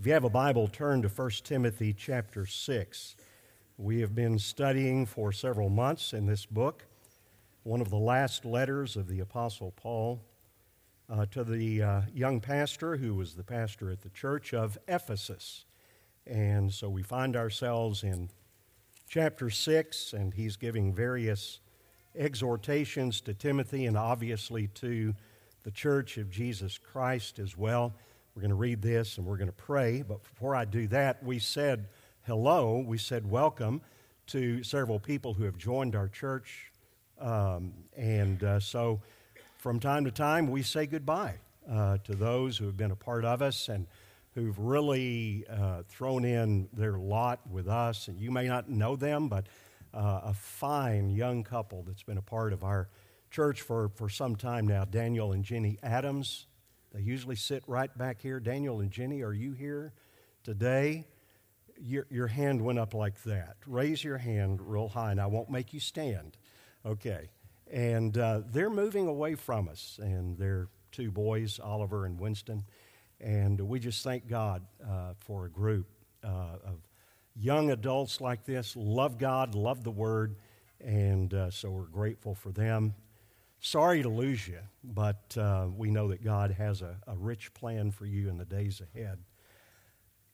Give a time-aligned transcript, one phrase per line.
[0.00, 3.16] If you have a Bible, turn to 1 Timothy chapter 6.
[3.76, 6.86] We have been studying for several months in this book,
[7.64, 10.22] one of the last letters of the Apostle Paul
[11.10, 15.66] uh, to the uh, young pastor who was the pastor at the church of Ephesus.
[16.26, 18.30] And so we find ourselves in
[19.06, 21.60] chapter 6, and he's giving various
[22.16, 25.14] exhortations to Timothy and obviously to
[25.62, 27.92] the church of Jesus Christ as well.
[28.34, 30.02] We're going to read this and we're going to pray.
[30.02, 31.86] But before I do that, we said
[32.26, 33.80] hello, we said welcome
[34.28, 36.70] to several people who have joined our church.
[37.20, 39.00] Um, and uh, so
[39.58, 41.34] from time to time, we say goodbye
[41.68, 43.88] uh, to those who have been a part of us and
[44.36, 48.06] who've really uh, thrown in their lot with us.
[48.06, 49.46] And you may not know them, but
[49.92, 52.88] uh, a fine young couple that's been a part of our
[53.32, 56.46] church for, for some time now, Daniel and Jenny Adams.
[56.92, 58.40] They usually sit right back here.
[58.40, 59.92] Daniel and Jenny, are you here
[60.42, 61.06] today?
[61.80, 63.56] Your, your hand went up like that.
[63.66, 66.36] Raise your hand real high, and I won't make you stand.
[66.84, 67.30] Okay.
[67.70, 72.64] And uh, they're moving away from us, and their two boys, Oliver and Winston.
[73.20, 75.86] And we just thank God uh, for a group
[76.24, 76.80] uh, of
[77.36, 80.36] young adults like this, love God, love the Word,
[80.80, 82.94] and uh, so we're grateful for them
[83.60, 87.90] sorry to lose you, but uh, we know that God has a, a rich plan
[87.90, 89.18] for you in the days ahead.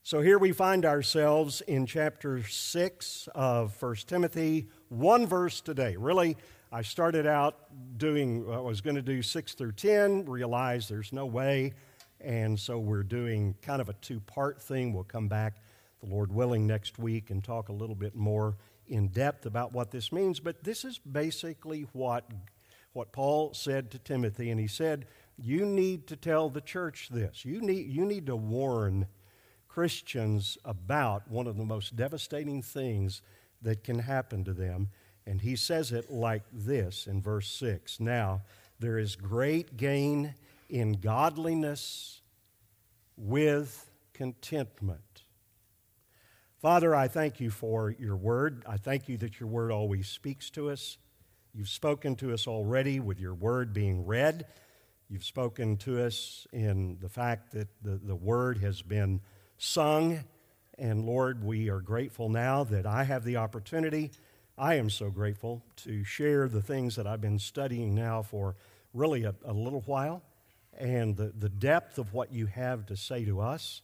[0.02, 5.96] So here we find ourselves in chapter 6 of 1 Timothy, one verse today.
[5.96, 6.36] Really,
[6.70, 7.56] I started out
[7.98, 11.74] doing, I was going to do 6 through 10, realized there's no way,
[12.20, 14.92] and so we're doing kind of a two part thing.
[14.92, 15.56] We'll come back,
[16.00, 19.90] the Lord willing, next week and talk a little bit more in depth about what
[19.90, 20.38] this means.
[20.38, 22.30] But this is basically what
[22.96, 27.44] what Paul said to Timothy, and he said, You need to tell the church this.
[27.44, 29.06] You need, you need to warn
[29.68, 33.20] Christians about one of the most devastating things
[33.60, 34.88] that can happen to them.
[35.26, 38.40] And he says it like this in verse 6 Now,
[38.80, 40.34] there is great gain
[40.70, 42.22] in godliness
[43.16, 45.24] with contentment.
[46.62, 48.64] Father, I thank you for your word.
[48.66, 50.96] I thank you that your word always speaks to us.
[51.56, 54.44] You've spoken to us already with your word being read.
[55.08, 59.22] You've spoken to us in the fact that the, the word has been
[59.56, 60.22] sung.
[60.76, 64.10] And Lord, we are grateful now that I have the opportunity.
[64.58, 68.56] I am so grateful to share the things that I've been studying now for
[68.92, 70.20] really a, a little while
[70.76, 73.80] and the, the depth of what you have to say to us.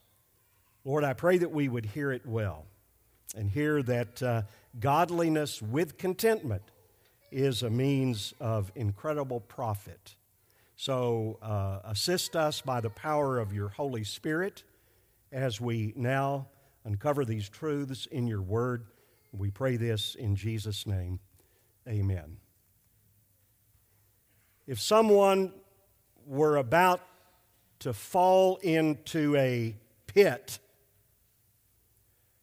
[0.85, 2.67] Lord, I pray that we would hear it well
[3.35, 4.43] and hear that uh,
[4.79, 6.65] godliness with contentment
[7.33, 10.15] is a means of incredible profit.
[10.77, 14.63] So uh, assist us by the power of your Holy Spirit
[15.31, 16.49] as we now
[16.85, 18.85] uncover these truths in your word.
[19.33, 21.21] We pray this in Jesus' name.
[21.89, 22.37] Amen.
[24.67, 25.53] If someone
[26.27, 27.01] were about
[27.81, 29.75] to fall into a
[30.07, 30.59] pit,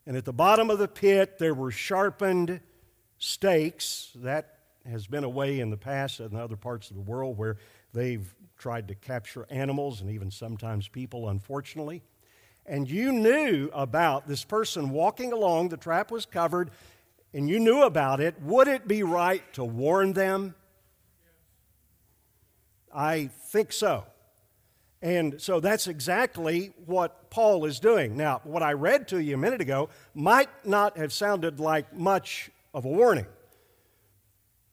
[0.05, 2.59] and at the bottom of the pit there were sharpened
[3.17, 4.58] stakes, that
[4.89, 7.57] has been a way in the past in other parts of the world where
[7.93, 12.03] they've tried to capture animals and even sometimes people, unfortunately.
[12.65, 16.69] And you knew about this person walking along, the trap was covered,
[17.33, 20.55] and you knew about it, would it be right to warn them?
[22.93, 24.05] I think so.
[25.01, 28.17] And so that's exactly what Paul is doing.
[28.17, 32.51] Now, what I read to you a minute ago might not have sounded like much
[32.73, 33.25] of a warning.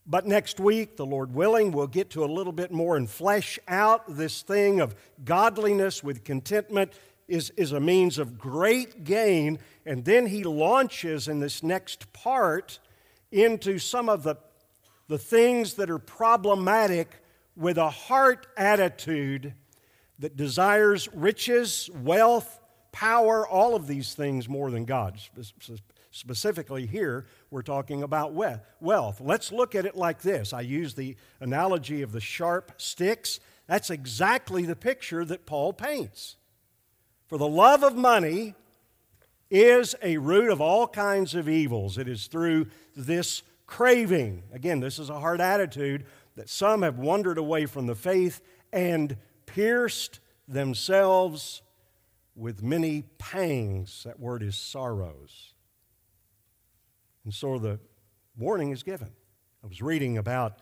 [0.06, 3.58] But next week, the Lord willing, we'll get to a little bit more and flesh
[3.66, 4.94] out this thing of
[5.24, 6.92] godliness with contentment
[7.26, 9.58] is, is a means of great gain.
[9.84, 12.78] And then he launches in this next part
[13.32, 14.36] into some of the,
[15.08, 17.20] the things that are problematic
[17.56, 19.54] with a heart attitude
[20.20, 22.60] that desires riches, wealth,
[22.92, 25.18] power, all of these things more than God.
[26.10, 28.32] Specifically, here, we're talking about
[28.80, 29.20] wealth.
[29.20, 30.52] Let's look at it like this.
[30.52, 33.40] I use the analogy of the sharp sticks.
[33.66, 36.36] That's exactly the picture that Paul paints.
[37.26, 38.54] For the love of money
[39.50, 41.98] is a root of all kinds of evils.
[41.98, 42.66] It is through
[42.96, 44.42] this craving.
[44.52, 46.04] Again, this is a hard attitude
[46.36, 48.40] that some have wandered away from the faith
[48.72, 49.16] and
[49.46, 51.62] pierced themselves
[52.34, 54.02] with many pangs.
[54.04, 55.54] That word is sorrows.
[57.26, 57.78] And so the
[58.38, 59.10] warning is given.
[59.62, 60.60] I was reading about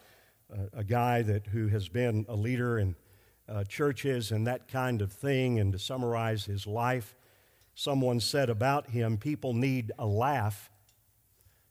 [0.50, 2.96] a, a guy that, who has been a leader in
[3.48, 7.14] uh, churches and that kind of thing, and to summarize his life,
[7.74, 10.70] Someone said about him, people need a laugh,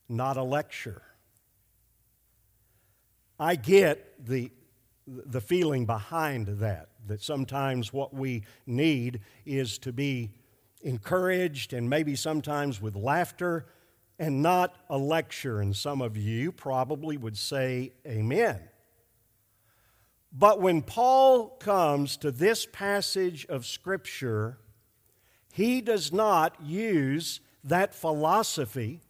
[0.09, 1.01] not a lecture.
[3.39, 4.51] I get the,
[5.07, 10.31] the feeling behind that, that sometimes what we need is to be
[10.81, 13.65] encouraged and maybe sometimes with laughter
[14.23, 15.59] and not a lecture.
[15.59, 18.59] And some of you probably would say, Amen.
[20.31, 24.57] But when Paul comes to this passage of Scripture,
[25.51, 29.01] he does not use that philosophy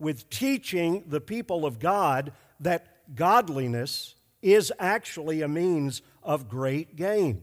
[0.00, 7.42] with teaching the people of God that godliness is actually a means of great gain.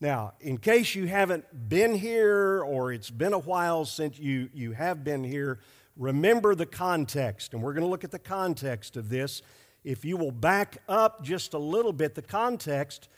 [0.00, 4.72] Now, in case you haven't been here or it's been a while since you, you
[4.72, 5.58] have been here,
[5.96, 7.52] remember the context.
[7.52, 9.42] And we're going to look at the context of this.
[9.82, 13.08] If you will back up just a little bit, the context,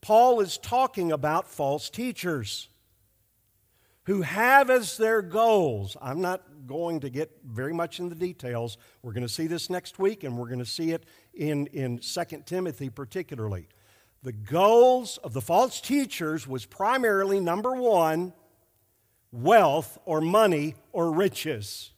[0.00, 2.68] Paul is talking about false teachers
[4.04, 8.78] who have as their goals, I'm not going to get very much in the details.
[9.02, 11.98] We're going to see this next week, and we're going to see it in, in
[11.98, 13.68] 2 Timothy particularly.
[14.26, 18.32] The goals of the false teachers was primarily number one,
[19.30, 21.92] wealth or money or riches.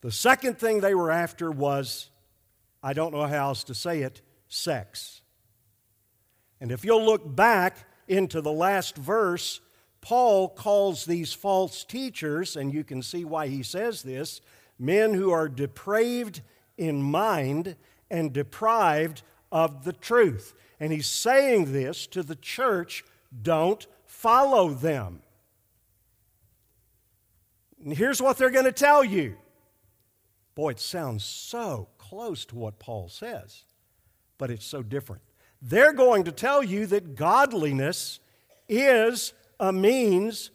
[0.00, 2.10] The second thing they were after was,
[2.82, 5.20] I don't know how else to say it, sex.
[6.60, 7.76] And if you'll look back
[8.08, 9.60] into the last verse,
[10.00, 14.40] Paul calls these false teachers, and you can see why he says this
[14.80, 16.42] men who are depraved
[16.76, 17.76] in mind
[18.10, 20.54] and deprived of the truth.
[20.80, 23.04] And he's saying this to the church
[23.42, 25.22] don't follow them.
[27.84, 29.36] And here's what they're going to tell you.
[30.54, 33.62] Boy, it sounds so close to what Paul says,
[34.38, 35.22] but it's so different.
[35.62, 38.18] They're going to tell you that godliness
[38.68, 40.50] is a means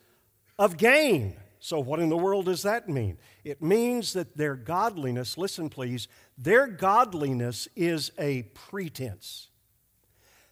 [0.59, 1.35] of gain.
[1.59, 3.17] So, what in the world does that mean?
[3.45, 9.49] It means that their godliness, listen please, their godliness is a pretense.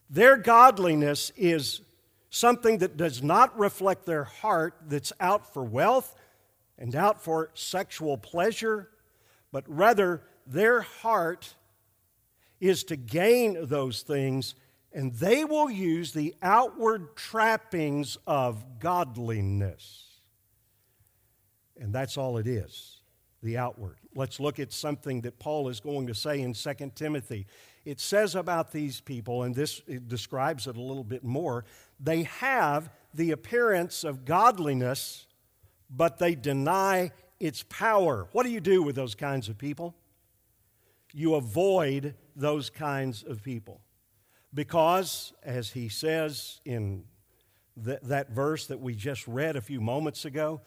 [0.10, 1.82] Their godliness is
[2.30, 6.16] something that does not reflect their heart, that's out for wealth
[6.78, 8.90] and out for sexual pleasure,
[9.52, 11.56] but rather their heart
[12.60, 14.56] is to gain those things
[14.94, 20.08] and they will use the outward trappings of godliness.
[21.80, 22.98] And that's all it is
[23.42, 24.01] the outward.
[24.14, 27.48] Let's look at something that Paul is going to say in 2 Timothy.
[27.86, 31.66] It says about these people, and this describes it a little bit more
[32.04, 35.28] they have the appearance of godliness,
[35.90, 38.28] but they deny its power.
[38.32, 39.96] What do you do with those kinds of people?
[41.14, 43.82] You avoid those kinds of people.
[44.54, 47.04] Because, as he says in
[47.84, 50.62] th- that verse that we just read a few moments ago,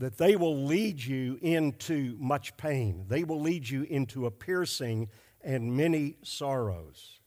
[0.00, 3.04] that they will lead you into much pain.
[3.08, 5.08] They will lead you into a piercing
[5.40, 7.20] and many sorrows,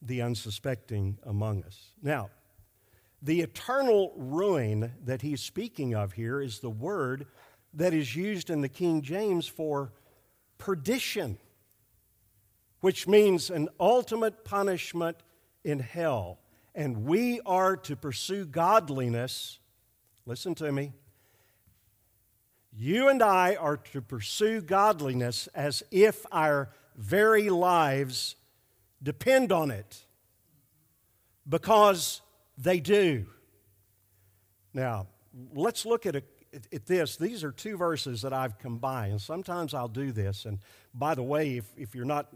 [0.00, 1.92] the unsuspecting among us.
[2.02, 2.30] Now,
[3.20, 7.26] the eternal ruin that he's speaking of here is the word
[7.74, 9.92] that is used in the King James for
[10.56, 11.36] perdition
[12.82, 15.16] which means an ultimate punishment
[15.64, 16.40] in hell.
[16.74, 19.60] And we are to pursue godliness.
[20.26, 20.92] Listen to me.
[22.74, 28.36] You and I are to pursue godliness as if our very lives
[29.02, 30.04] depend on it,
[31.48, 32.20] because
[32.56, 33.26] they do.
[34.72, 35.08] Now,
[35.54, 36.22] let's look at, a,
[36.72, 37.16] at, this.
[37.16, 39.20] These are two verses that I've combined.
[39.20, 40.44] Sometimes I'll do this.
[40.44, 40.60] And
[40.94, 42.28] by the way, if, if you're not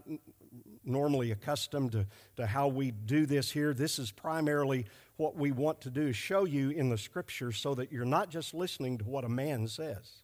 [0.87, 2.05] normally accustomed to,
[2.37, 3.73] to how we do this here.
[3.73, 4.85] This is primarily
[5.17, 8.53] what we want to do, show you in the scripture so that you're not just
[8.53, 10.23] listening to what a man says.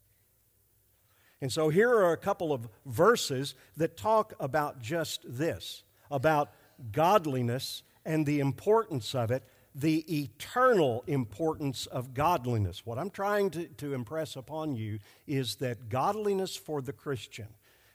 [1.43, 6.53] And so here are a couple of verses that talk about just this about
[6.93, 9.43] godliness and the importance of it,
[9.75, 12.85] the eternal importance of godliness.
[12.85, 17.49] What I'm trying to, to impress upon you is that godliness for the Christian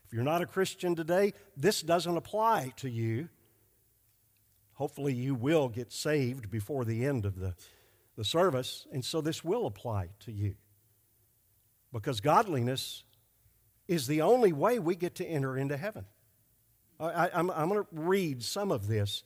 [0.04, 3.30] if you're not a Christian today, this doesn't apply to you.
[4.74, 7.54] Hopefully, you will get saved before the end of the,
[8.14, 10.54] the service, and so this will apply to you.
[11.92, 13.04] Because godliness
[13.88, 16.04] is the only way we get to enter into heaven.
[17.00, 19.22] I, am going to read some of this,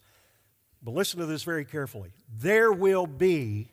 [0.82, 2.12] but listen to this very carefully.
[2.38, 3.72] There will be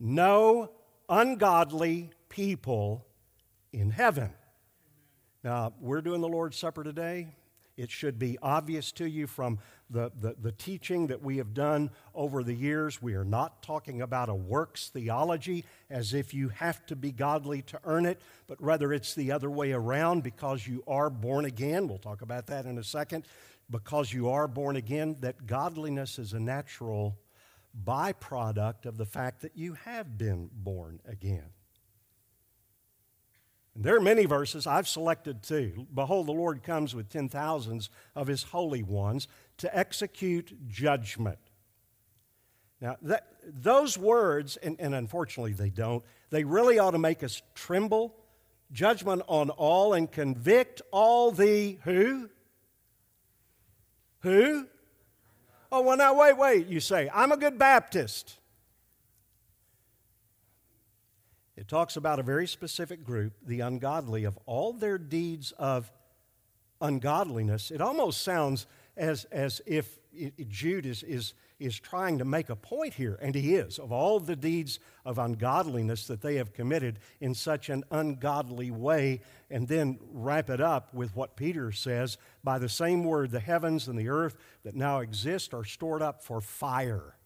[0.00, 0.70] no
[1.08, 3.06] ungodly people
[3.72, 4.32] in heaven.
[5.42, 7.34] Now, we're doing the Lord's Supper today.
[7.76, 9.58] It should be obvious to you from
[9.90, 13.02] the, the, the, teaching that we have done over the years.
[13.02, 17.62] We are not talking about a works theology as if you have to be godly
[17.62, 21.88] to earn it, but rather it's the other way around because you are born again.
[21.88, 23.26] We'll talk about that in a second.
[23.70, 27.18] Because you are born again, that godliness is a natural
[27.84, 31.50] byproduct of the fact that you have been born again.
[33.74, 35.86] And there are many verses, I've selected two.
[35.92, 39.26] Behold, the Lord comes with ten thousands of his holy ones
[39.58, 41.38] to execute judgment.
[42.80, 47.42] Now, that, those words, and, and unfortunately they don't, they really ought to make us
[47.54, 48.14] tremble.
[48.72, 52.28] Judgment on all and convict all the who?
[54.20, 54.66] Who?
[55.70, 57.10] Oh, well, now, wait, wait, you say.
[57.12, 58.38] I'm a good Baptist.
[61.56, 65.92] It talks about a very specific group, the ungodly, of all their deeds of
[66.80, 67.70] ungodliness.
[67.70, 69.98] It almost sounds as, as if
[70.48, 74.18] Jude is, is, is trying to make a point here, and he is, of all
[74.18, 79.20] the deeds of ungodliness that they have committed in such an ungodly way,
[79.50, 83.86] and then wrap it up with what Peter says by the same word, the heavens
[83.86, 87.16] and the earth that now exist are stored up for fire.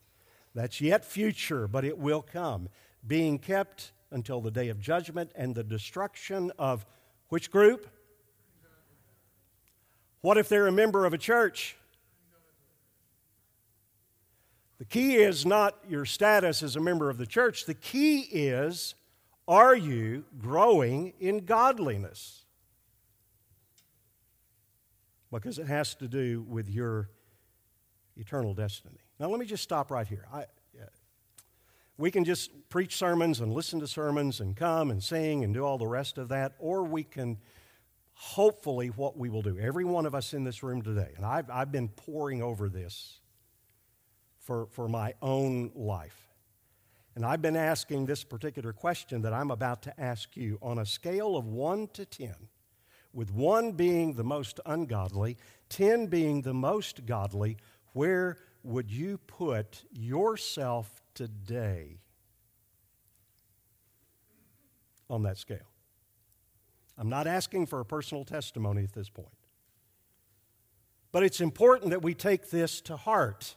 [0.54, 2.68] That's yet future, but it will come,
[3.06, 6.86] being kept until the day of judgment and the destruction of
[7.28, 7.88] which group?
[10.20, 11.76] What if they're a member of a church?
[14.78, 17.66] The key is not your status as a member of the church.
[17.66, 18.94] The key is
[19.48, 22.44] are you growing in godliness?
[25.32, 27.08] Because it has to do with your
[28.16, 28.98] eternal destiny.
[29.18, 30.26] Now, let me just stop right here.
[30.32, 30.44] I,
[31.98, 35.64] we can just preach sermons and listen to sermons and come and sing and do
[35.64, 37.36] all the rest of that, or we can
[38.14, 41.50] hopefully what we will do, every one of us in this room today, and I've,
[41.50, 43.20] I've been poring over this
[44.38, 46.28] for, for my own life.
[47.14, 50.86] And I've been asking this particular question that I'm about to ask you on a
[50.86, 52.34] scale of 1 to 10,
[53.12, 55.36] with 1 being the most ungodly,
[55.68, 57.56] 10 being the most godly,
[57.92, 61.98] where would you put yourself today
[65.10, 65.66] on that scale.
[66.96, 69.28] I'm not asking for a personal testimony at this point.
[71.10, 73.56] But it's important that we take this to heart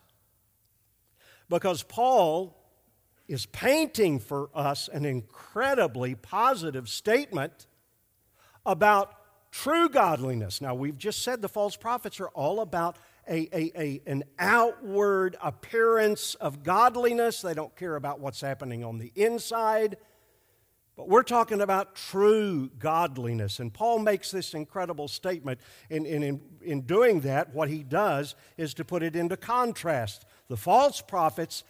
[1.49, 2.57] because Paul
[3.27, 7.67] is painting for us an incredibly positive statement
[8.65, 9.13] about
[9.51, 10.61] true godliness.
[10.61, 12.97] Now, we've just said the false prophets are all about
[13.31, 17.41] a, a, a, an outward appearance of godliness.
[17.41, 19.97] They don't care about what's happening on the inside.
[20.97, 23.59] But we're talking about true godliness.
[23.59, 25.61] And Paul makes this incredible statement.
[25.89, 30.25] In, in, in doing that, what he does is to put it into contrast.
[30.49, 31.63] The false prophets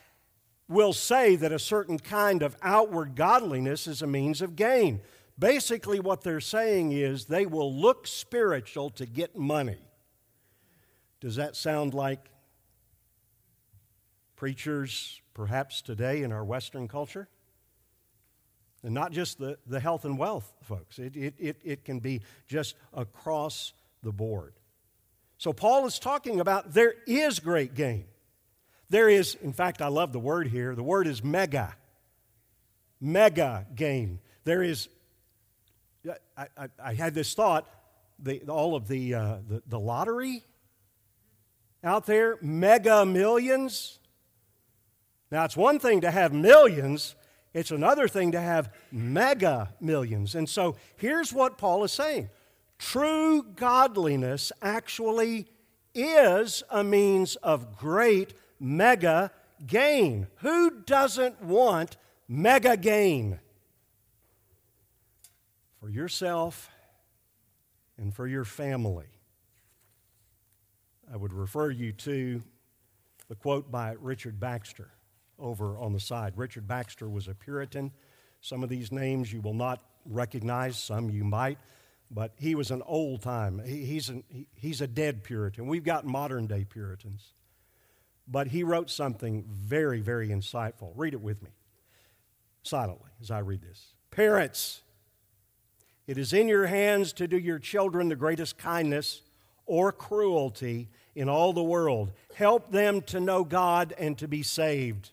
[0.67, 5.01] will say that a certain kind of outward godliness is a means of gain.
[5.37, 9.77] Basically, what they're saying is they will look spiritual to get money.
[11.21, 12.29] Does that sound like
[14.35, 17.29] preachers perhaps today in our Western culture?
[18.83, 22.21] And not just the, the health and wealth folks, it, it, it, it can be
[22.47, 24.55] just across the board.
[25.37, 28.05] So, Paul is talking about there is great gain.
[28.89, 30.75] There is, in fact, I love the word here.
[30.75, 31.75] The word is mega.
[32.99, 34.19] Mega gain.
[34.43, 34.89] There is,
[36.35, 37.67] I, I, I had this thought,
[38.19, 40.43] the, all of the, uh, the, the lottery
[41.83, 44.00] out there, mega millions.
[45.31, 47.15] Now, it's one thing to have millions,
[47.53, 50.35] it's another thing to have mega millions.
[50.35, 52.29] And so here's what Paul is saying
[52.77, 55.47] true godliness actually
[55.93, 59.31] is a means of great mega
[59.65, 60.27] gain.
[60.38, 61.97] Who doesn't want
[62.27, 63.39] mega gain?
[65.79, 66.69] For yourself
[67.97, 69.07] and for your family.
[71.11, 72.41] I would refer you to
[73.27, 74.91] the quote by Richard Baxter
[75.37, 76.33] over on the side.
[76.37, 77.91] Richard Baxter was a Puritan.
[78.39, 81.57] Some of these names you will not recognize, some you might,
[82.09, 83.61] but he was an old time.
[83.65, 85.67] He, he's, an, he, he's a dead Puritan.
[85.67, 87.33] We've got modern day Puritans.
[88.27, 90.93] But he wrote something very, very insightful.
[90.95, 91.49] Read it with me
[92.63, 93.95] silently as I read this.
[94.11, 94.81] Parents,
[96.07, 99.21] it is in your hands to do your children the greatest kindness
[99.65, 102.11] or cruelty in all the world.
[102.35, 105.11] Help them to know God and to be saved.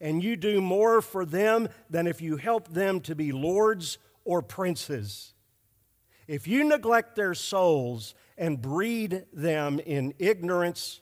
[0.00, 4.42] And you do more for them than if you help them to be lords or
[4.42, 5.32] princes.
[6.26, 11.00] if you neglect their souls and breed them in ignorance,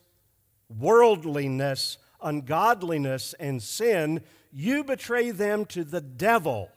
[0.69, 6.69] worldliness, ungodliness, and sin, you betray them to the devil,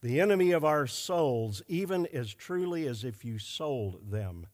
[0.00, 4.46] the enemy of our souls, even as truly as if you sold them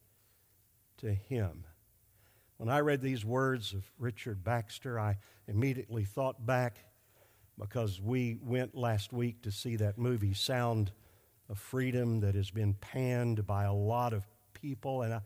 [1.01, 1.65] to him.
[2.57, 5.17] When I read these words of Richard Baxter, I
[5.49, 6.77] immediately thought back
[7.59, 10.93] because we went last week to see that movie, Sound
[11.49, 15.03] of Freedom, that has been panned by a lot of people.
[15.03, 15.21] And I,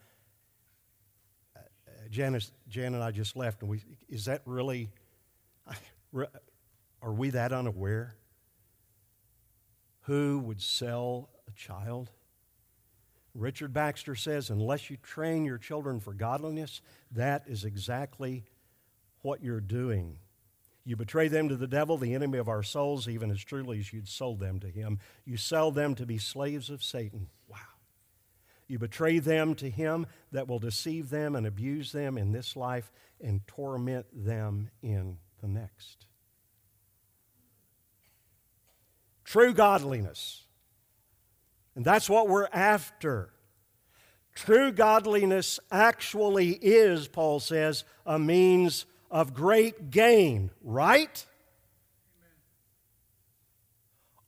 [1.57, 1.61] uh,
[2.11, 4.91] Janice, Jan and I just left, and we, is that really,
[7.03, 8.15] are we that unaware?
[10.03, 12.11] Who would sell a child?
[13.35, 18.45] Richard Baxter says, unless you train your children for godliness, that is exactly
[19.23, 20.19] what you're doing.
[20.85, 23.93] You betray them to the devil, the enemy of our souls, even as truly as
[23.93, 25.01] you'd sold them to him.
[25.25, 27.29] You sell them to be slaves of Satan.
[27.49, 27.57] Wow.
[28.69, 32.93] You betray them to him that will deceive them and abuse them in this life
[33.21, 36.07] and torment them in the next.
[39.25, 40.44] True godliness
[41.75, 43.31] and that's what we're after.
[44.35, 51.25] True godliness actually is, Paul says, a means of great gain, right?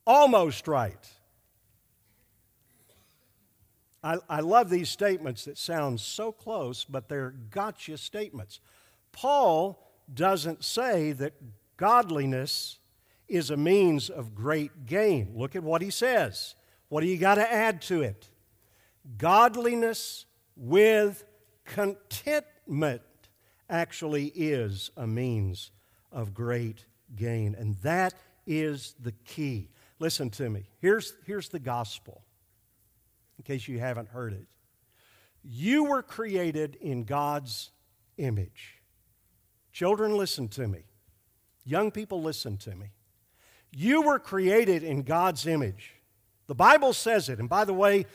[0.05, 1.05] Almost right.
[4.03, 8.61] I, I love these statements that sound so close, but they're gotcha statements.
[9.11, 11.33] Paul doesn't say that
[11.75, 12.79] godliness
[13.27, 15.33] is a means of great gain.
[15.35, 16.55] Look at what he says.
[16.89, 18.27] What do you got to add to it?
[19.17, 20.25] Godliness
[20.55, 21.23] with
[21.65, 23.01] contentment
[23.69, 25.71] actually is a means
[26.11, 27.55] of great gain.
[27.55, 28.13] And that
[28.45, 29.69] is the key.
[29.99, 30.69] Listen to me.
[30.79, 32.21] Here's, here's the gospel,
[33.37, 34.47] in case you haven't heard it.
[35.43, 37.71] You were created in God's
[38.17, 38.81] image.
[39.71, 40.83] Children, listen to me.
[41.65, 42.87] Young people, listen to me.
[43.71, 45.93] You were created in God's image.
[46.47, 47.39] The Bible says it.
[47.39, 48.05] And by the way,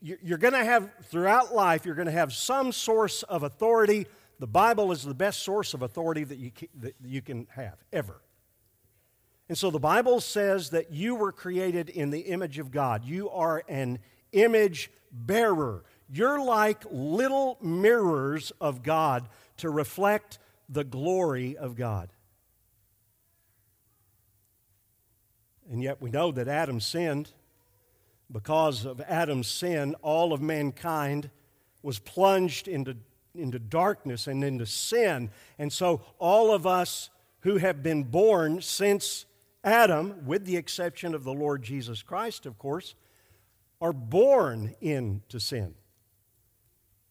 [0.00, 4.06] you're going to have, throughout life, you're going to have some source of authority.
[4.38, 8.20] The Bible is the best source of authority that you, that you can have, ever.
[9.48, 13.04] And so the Bible says that you were created in the image of God.
[13.04, 14.00] You are an
[14.32, 15.84] image bearer.
[16.08, 22.12] You're like little mirrors of God to reflect the glory of God.
[25.70, 27.32] And yet we know that Adam sinned.
[28.30, 31.30] Because of Adam's sin, all of mankind
[31.82, 32.96] was plunged into,
[33.34, 35.30] into darkness and into sin.
[35.58, 37.10] And so, all of us
[37.40, 39.26] who have been born since
[39.62, 42.94] Adam, with the exception of the Lord Jesus Christ, of course,
[43.80, 45.74] are born into sin.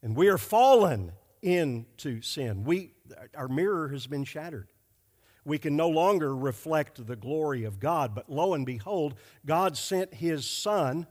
[0.01, 2.63] And we are fallen into sin.
[2.63, 2.91] We,
[3.33, 4.67] our mirror has been shattered
[5.45, 8.13] we can no longer reflect the glory of God.
[8.13, 11.07] But lo and behold, God sent His Son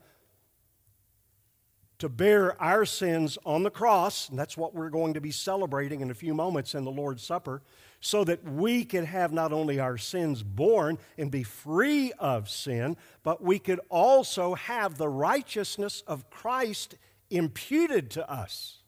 [1.98, 6.00] to bear our sins on the cross, and that's what we're going to be celebrating
[6.00, 7.62] in a few moments in the Lord's Supper,
[8.00, 12.96] so that we could have not only our sins borne and be free of sin,
[13.22, 16.96] but we could also have the righteousness of Christ
[17.30, 18.82] imputed to us.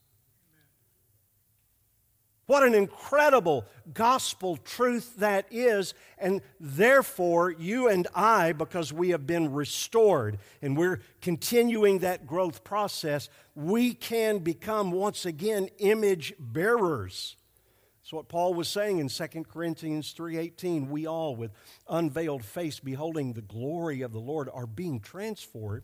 [2.46, 5.94] What an incredible gospel truth that is.
[6.16, 12.62] And therefore, you and I, because we have been restored and we're continuing that growth
[12.62, 17.36] process, we can become once again image bearers.
[17.98, 20.88] That's what Paul was saying in 2 Corinthians 3:18.
[20.88, 21.50] We all with
[21.88, 25.82] unveiled face beholding the glory of the Lord are being transformed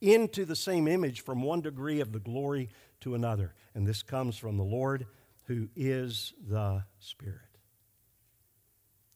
[0.00, 2.68] into the same image from one degree of the glory
[3.00, 3.54] to another.
[3.74, 5.08] And this comes from the Lord
[5.48, 7.40] who is the Spirit.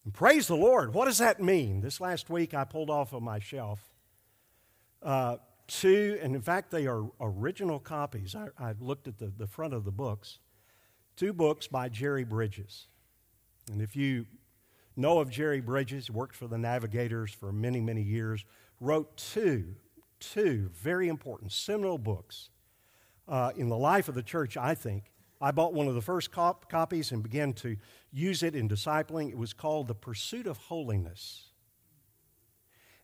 [0.04, 0.92] And praise the Lord.
[0.92, 1.80] What does that mean?
[1.80, 3.92] This last week I pulled off of my shelf
[5.02, 8.34] uh, two, and in fact, they are original copies.
[8.34, 10.38] I, I looked at the, the front of the books.
[11.16, 12.86] Two books by Jerry Bridges.
[13.70, 14.26] And if you
[14.96, 18.44] know of Jerry Bridges, worked for the Navigators for many, many years,
[18.80, 19.74] wrote two,
[20.20, 22.50] two very important seminal books
[23.28, 25.11] uh, in the life of the church, I think,
[25.42, 27.76] I bought one of the first cop- copies and began to
[28.12, 29.28] use it in discipling.
[29.28, 31.48] It was called The Pursuit of Holiness.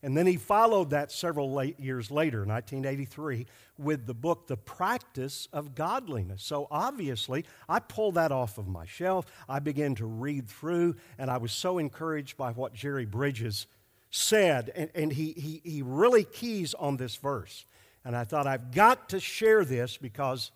[0.05, 3.47] And then he followed that several late years later, 1983,
[3.77, 6.45] with the book, The Practice of Godliness.
[6.45, 9.27] So obviously, I pulled that off of my shelf.
[9.49, 13.67] I began to read through, and I was so encouraged by what Jerry Bridges
[14.11, 14.71] said.
[14.77, 17.65] And, and he, he, he really keys on this verse.
[18.05, 20.53] And I thought, I've got to share this because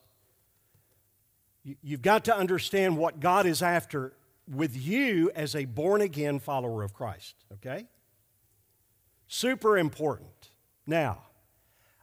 [1.64, 4.14] you've got to understand what God is after
[4.48, 7.87] with you as a born again follower of Christ, okay?
[9.29, 10.51] Super important.
[10.87, 11.22] Now,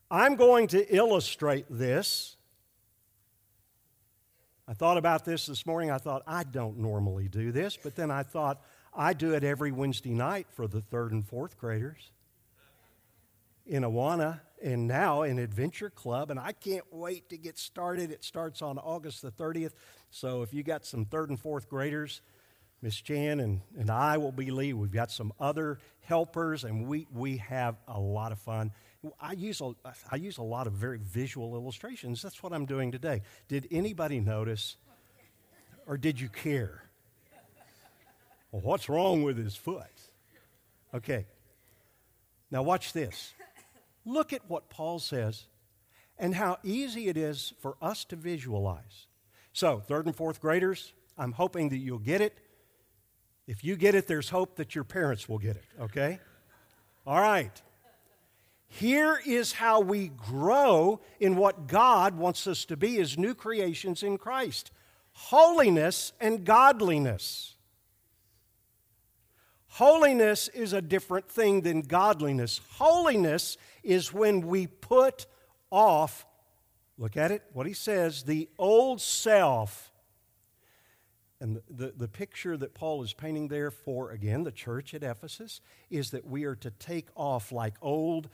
[0.10, 2.38] I'm going to illustrate this.
[4.68, 5.92] I thought about this this morning.
[5.92, 8.62] I thought, I don't normally do this, but then I thought,
[8.94, 12.12] I do it every Wednesday night for the third and fourth graders
[13.68, 18.12] in Awana and now an Adventure Club, and I can't wait to get started.
[18.12, 19.72] It starts on August the 30th.
[20.12, 22.22] So if you got some third and fourth graders,
[22.82, 24.74] Miss Chan and, and I will be lead.
[24.74, 28.72] We've got some other helpers, and we, we have a lot of fun.
[29.20, 29.74] I use, a,
[30.12, 32.22] I use a lot of very visual illustrations.
[32.22, 33.22] That's what I'm doing today.
[33.48, 34.78] Did anybody notice,
[35.88, 36.84] or did you care?
[38.52, 39.86] Well, what's wrong with his foot?
[40.94, 41.28] Okay.
[42.50, 43.34] Now, watch this.
[44.06, 45.46] Look at what Paul says
[46.18, 49.08] and how easy it is for us to visualize.
[49.54, 52.38] So, third and fourth graders, I'm hoping that you'll get it.
[53.48, 56.20] If you get it, there's hope that your parents will get it, okay?
[57.06, 57.62] All right.
[58.68, 64.04] Here is how we grow in what God wants us to be as new creations
[64.04, 64.72] in Christ
[65.14, 67.56] holiness and godliness.
[69.70, 72.60] Holiness is a different thing than godliness.
[72.72, 75.28] Holiness is when we put
[75.72, 76.26] off,
[76.98, 79.92] look at it, what he says, the old self
[81.40, 85.04] and the, the, the, picture that Paul is painting there for, again, the church at
[85.04, 88.28] Ephesus, is that we are to take off like old,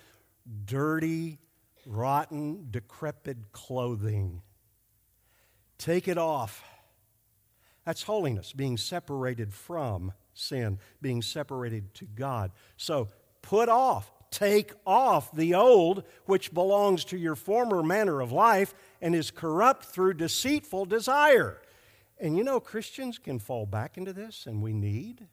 [0.66, 1.38] dirty,
[1.86, 4.42] rotten, decrepit clothing.
[5.78, 6.64] Take it off.
[7.86, 12.52] That's holiness, being separated from sin, being separated to God.
[12.78, 13.08] So
[13.42, 19.16] put off, take off the old, which belongs to your former manner of life and
[19.16, 21.60] is corrupt through deceitful desire
[22.20, 25.28] and you know, Christians can fall back into this, and we need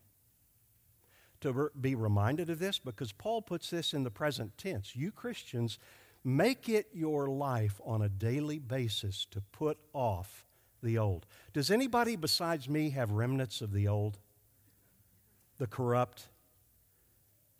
[1.41, 4.95] to be reminded of this because Paul puts this in the present tense.
[4.95, 5.79] You Christians,
[6.25, 10.45] make it your life on a daily basis to put off
[10.83, 11.27] the old.
[11.53, 14.19] Does anybody besides me have remnants of the old?
[15.63, 16.27] The corrupt?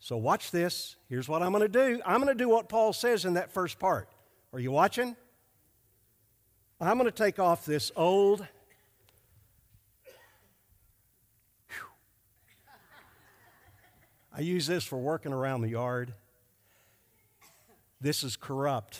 [0.01, 0.97] So watch this.
[1.07, 2.01] Here's what I'm going to do.
[2.05, 4.09] I'm going to do what Paul says in that first part.
[4.51, 5.15] Are you watching?
[6.81, 8.45] I'm going to take off this old
[14.35, 16.13] I use this for working around the yard.
[18.01, 18.99] This is corrupt.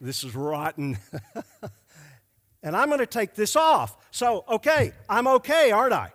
[0.00, 0.98] This is rotten.
[2.64, 3.96] and I'm going to take this off.
[4.10, 6.10] So, okay, I'm okay, aren't I?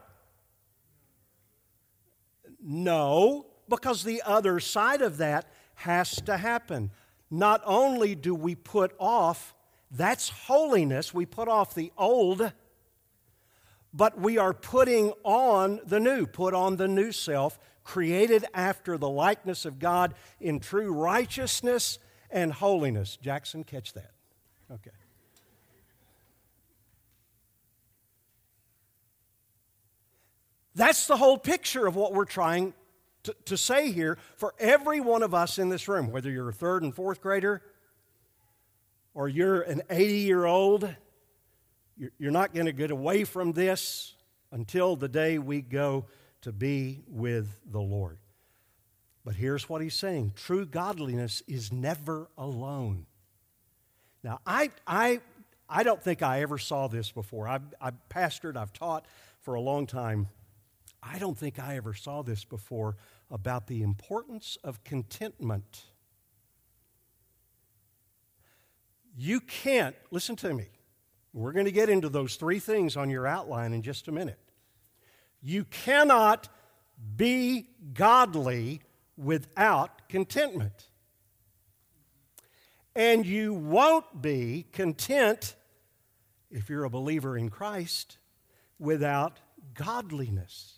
[2.63, 6.91] No, because the other side of that has to happen.
[7.29, 9.53] Not only do we put off,
[9.91, 12.51] that's holiness, we put off the old
[13.93, 19.09] but we are putting on the new, put on the new self, created after the
[19.09, 21.99] likeness of God in true righteousness
[22.31, 23.17] and holiness.
[23.21, 24.11] Jackson, catch that.
[24.71, 24.89] Okay.
[30.75, 32.73] That's the whole picture of what we're trying
[33.23, 36.53] to, to, say here for every one of us in this room, whether you're a
[36.53, 37.61] third and fourth grader
[39.13, 40.93] or you're an 80 year old
[42.17, 44.15] you're not going to get away from this
[44.51, 46.05] until the day we go
[46.41, 48.17] to be with the Lord.
[49.25, 53.05] But here's what he's saying true godliness is never alone.
[54.23, 55.19] Now, I, I,
[55.69, 57.47] I don't think I ever saw this before.
[57.47, 59.05] I've, I've pastored, I've taught
[59.41, 60.29] for a long time.
[61.05, 62.95] I don't think I ever saw this before
[63.29, 65.83] about the importance of contentment.
[69.17, 70.67] You can't, listen to me,
[71.33, 74.39] we're going to get into those three things on your outline in just a minute.
[75.41, 76.47] You cannot
[77.15, 78.81] be godly
[79.17, 80.89] without contentment.
[82.95, 85.55] And you won't be content
[86.51, 88.19] if you're a believer in Christ
[88.77, 89.39] without
[89.73, 90.77] godliness.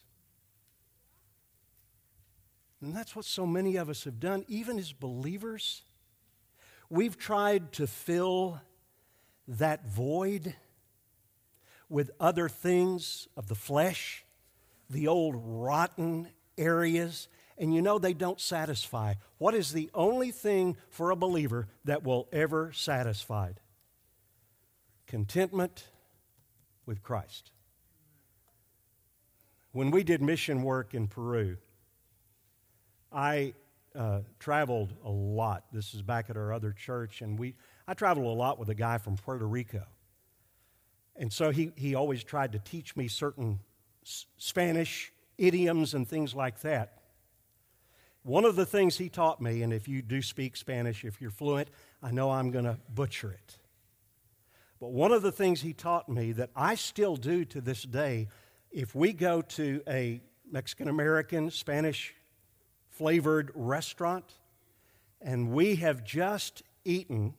[2.85, 5.81] And that's what so many of us have done, even as believers.
[6.87, 8.61] We've tried to fill
[9.47, 10.55] that void
[11.89, 14.23] with other things of the flesh,
[14.87, 16.27] the old rotten
[16.59, 19.15] areas, and you know they don't satisfy.
[19.39, 23.53] What is the only thing for a believer that will ever satisfy?
[25.07, 25.87] Contentment
[26.85, 27.49] with Christ.
[29.71, 31.57] When we did mission work in Peru,
[33.15, 33.53] I,
[33.95, 35.63] uh, traveled a lot.
[35.71, 37.55] This is back at our other church, and we
[37.87, 39.83] I traveled a lot with a guy from Puerto Rico.
[41.15, 43.59] And so he, he always tried to teach me certain
[44.05, 47.03] S- Spanish idioms and things like that.
[48.23, 51.31] One of the things he taught me, and if you do speak Spanish, if you're
[51.31, 51.69] fluent,
[52.01, 53.57] I know I'm going to butcher it.
[54.79, 58.27] But one of the things he taught me that I still do to this day,
[58.71, 62.13] if we go to a Mexican American, Spanish
[62.95, 64.25] flavored restaurant,
[65.21, 67.33] and we have just eaten,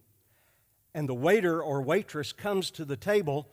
[0.95, 3.49] and the waiter or waitress comes to the table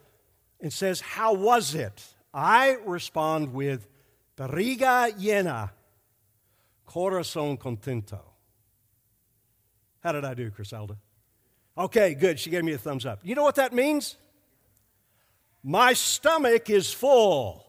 [0.60, 2.04] and says, How was it?
[2.34, 3.88] I respond with,
[4.36, 5.72] Barriga llena,
[6.88, 8.22] corazón contento.
[10.02, 10.98] How did I do, Criselda?
[11.78, 12.39] Okay, good.
[12.39, 13.20] She gave me a thumbs up.
[13.24, 14.18] You know what that means?
[15.63, 17.66] My stomach is full.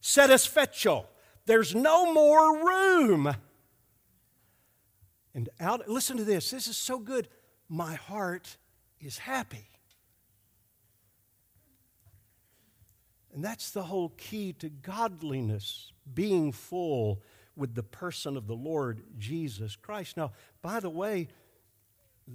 [0.00, 1.06] Satisfecho.
[1.46, 3.34] There's no more room.
[5.34, 6.50] And out, listen to this.
[6.50, 7.28] This is so good.
[7.68, 8.56] My heart
[9.00, 9.68] is happy.
[13.32, 17.22] And that's the whole key to godliness, being full
[17.56, 20.16] with the person of the Lord Jesus Christ.
[20.16, 21.28] Now, by the way,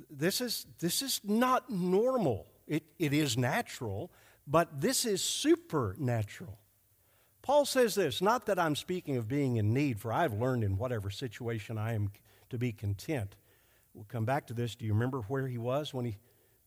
[0.10, 2.48] this is, this is not normal.
[2.68, 4.12] It, it is natural,
[4.48, 6.60] but this is supernatural.
[7.46, 10.80] Paul says this not that I'm speaking of being in need, for I've learned in
[10.80, 12.10] whatever situation I am
[12.50, 13.36] to be content.
[13.94, 14.74] We'll come back to this.
[14.74, 16.18] Do you remember where he was when he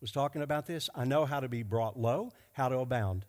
[0.00, 0.88] was talking about this?
[0.94, 3.24] I know how to be brought low, how to abound.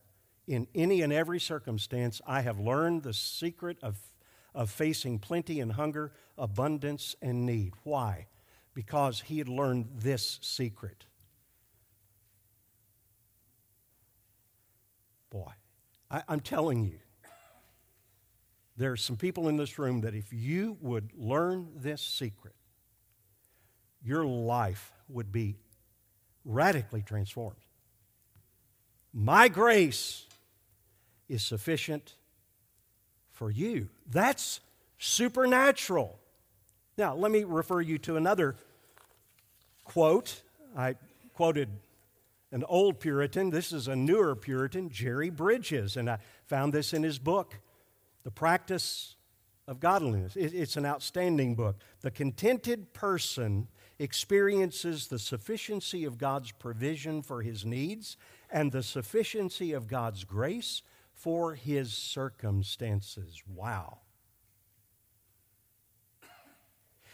[0.46, 3.98] In any and every circumstance, I have learned the secret of,
[4.54, 7.74] of facing plenty and hunger, abundance and need.
[7.82, 8.28] Why?
[8.76, 11.06] Because he had learned this secret.
[15.32, 15.52] Boy,
[16.12, 17.00] I, I'm telling you,
[18.80, 22.56] there are some people in this room that if you would learn this secret,
[24.02, 25.58] your life would be
[26.46, 27.60] radically transformed.
[29.14, 30.26] My grace
[31.28, 32.16] is sufficient
[33.34, 33.90] for you.
[34.10, 34.62] That's
[34.98, 36.18] supernatural.
[36.98, 38.56] Now, let me refer you to another
[39.84, 40.42] quote.
[40.78, 40.96] I
[41.34, 41.68] quoted
[42.54, 43.50] an old Puritan.
[43.50, 47.60] This is a newer Puritan, Jerry Bridges, and I found this in his book,
[48.30, 49.16] The Practice
[49.68, 50.36] of Godliness.
[50.36, 51.78] It's an outstanding book.
[52.02, 58.18] The contented person experiences the sufficiency of God's provision for his needs
[58.52, 63.42] and the sufficiency of God's grace for his circumstances.
[63.52, 63.98] Wow.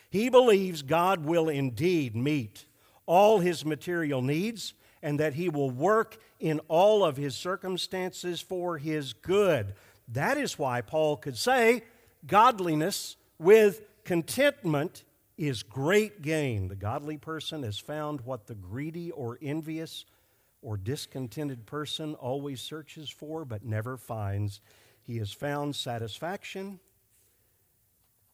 [0.10, 2.65] He believes God will indeed meet
[3.06, 8.78] all his material needs and that he will work in all of his circumstances for
[8.80, 9.75] his good.
[10.10, 11.84] That is why Paul could say,
[12.26, 15.04] Godliness with contentment
[15.38, 16.68] is great gain.
[16.68, 20.06] The godly person has found what the greedy or envious
[20.62, 24.62] or discontented person always searches for but never finds.
[25.04, 26.80] He has found satisfaction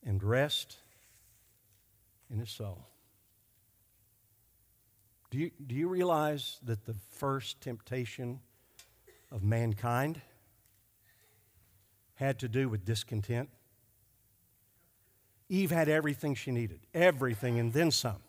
[0.05, 0.77] and rest
[2.29, 2.87] in his soul.
[5.31, 8.39] Do you, do you realize that the first temptation
[9.31, 10.21] of mankind
[12.21, 13.49] had to do with discontent?
[15.49, 18.21] Eve had everything she needed, everything, and then some.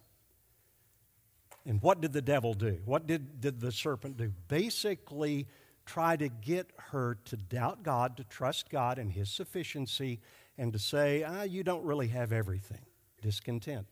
[1.65, 2.81] And what did the devil do?
[2.85, 4.33] What did, did the serpent do?
[4.49, 5.47] Basically,
[5.87, 10.21] try to get her to doubt God, to trust God and His sufficiency,
[10.59, 12.85] and to say, ah, you don't really have everything.
[13.21, 13.87] Discontent.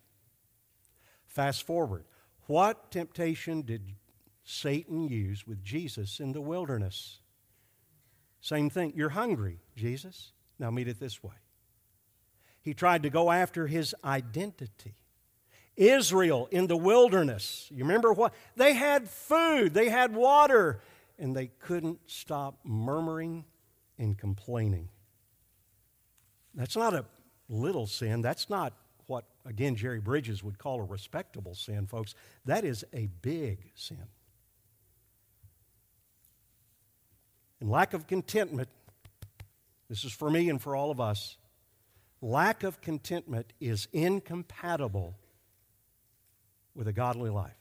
[1.27, 2.05] Fast forward.
[2.47, 3.95] What temptation did
[4.45, 7.20] Satan use with Jesus in the wilderness?
[8.41, 8.93] Same thing.
[8.97, 10.33] You're hungry, Jesus.
[10.59, 11.35] Now meet it this way.
[12.63, 14.95] He tried to go after his identity.
[15.77, 17.67] Israel in the wilderness.
[17.71, 18.35] You remember what?
[18.57, 20.81] They had food, they had water,
[21.19, 23.45] and they couldn't stop murmuring
[23.99, 24.89] and complaining.
[26.55, 27.05] That's not a
[27.49, 28.21] little sin.
[28.21, 28.75] That's not
[29.07, 32.15] what, again, Jerry Bridges would call a respectable sin, folks.
[32.45, 34.05] That is a big sin.
[37.61, 38.69] And lack of contentment,
[39.89, 41.37] this is for me and for all of us,
[42.23, 45.15] lack of contentment is incompatible
[46.75, 47.57] with a godly life.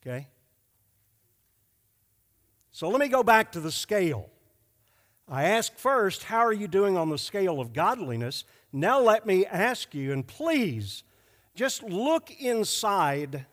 [0.00, 0.28] Okay?
[2.70, 4.30] So let me go back to the scale.
[5.28, 8.44] I ask first, how are you doing on the scale of godliness?
[8.72, 11.04] Now let me ask you, and please
[11.54, 13.46] just look inside.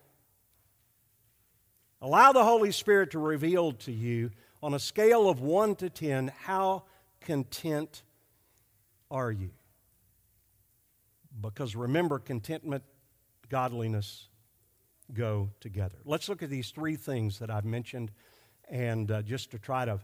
[2.01, 6.31] Allow the Holy Spirit to reveal to you on a scale of 1 to 10
[6.43, 6.83] how
[7.21, 8.03] content
[9.09, 9.51] are you?
[11.41, 12.83] Because remember, contentment,
[13.49, 14.27] godliness
[15.13, 15.97] go together.
[16.05, 18.11] Let's look at these three things that I've mentioned
[18.69, 19.99] and uh, just to try to,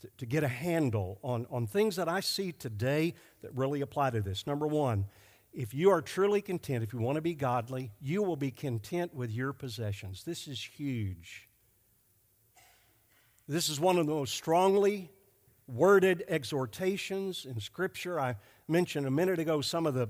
[0.00, 4.10] to, to get a handle on, on things that I see today that really apply
[4.10, 4.46] to this.
[4.46, 5.06] Number one,
[5.52, 9.14] if you are truly content, if you want to be godly, you will be content
[9.14, 10.24] with your possessions.
[10.24, 11.48] This is huge.
[13.48, 15.10] This is one of the most strongly
[15.66, 18.20] worded exhortations in Scripture.
[18.20, 18.36] I
[18.68, 20.08] mentioned a minute ago some of the,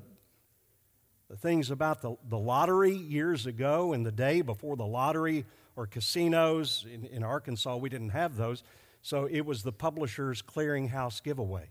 [1.30, 5.86] the things about the, the lottery years ago and the day before the lottery or
[5.86, 6.84] casinos.
[6.92, 8.62] In, in Arkansas, we didn't have those.
[9.00, 11.70] So it was the Publishers Clearing House giveaway.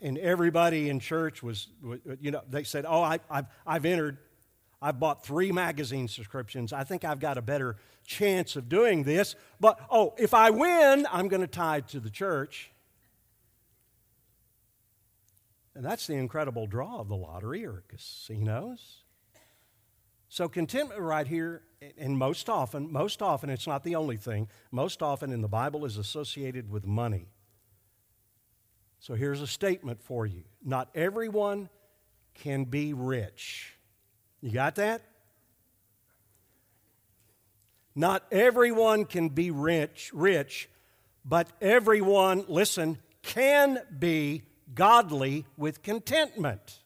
[0.00, 1.68] And everybody in church was,
[2.18, 4.18] you know, they said, Oh, I, I've, I've entered.
[4.82, 6.72] I've bought three magazine subscriptions.
[6.72, 9.36] I think I've got a better chance of doing this.
[9.60, 12.72] But, oh, if I win, I'm going to tithe to the church.
[15.76, 19.04] And that's the incredible draw of the lottery or casinos.
[20.28, 21.62] So, contentment right here,
[21.96, 25.84] and most often, most often, it's not the only thing, most often in the Bible
[25.84, 27.28] is associated with money.
[28.98, 31.68] So, here's a statement for you Not everyone
[32.34, 33.76] can be rich.
[34.42, 35.02] You got that?
[37.94, 40.68] Not everyone can be rich, rich,
[41.24, 44.42] but everyone, listen, can be
[44.74, 46.80] godly with contentment.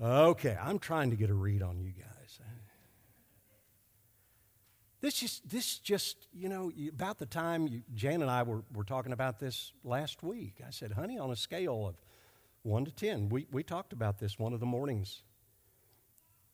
[0.00, 2.10] Okay, I'm trying to get a read on you guys.
[5.00, 8.84] This just, this just, you know, about the time you, Jan and I were, were
[8.84, 10.60] talking about this last week.
[10.66, 11.96] I said, honey, on a scale of
[12.62, 15.22] one to ten, we, we talked about this one of the mornings.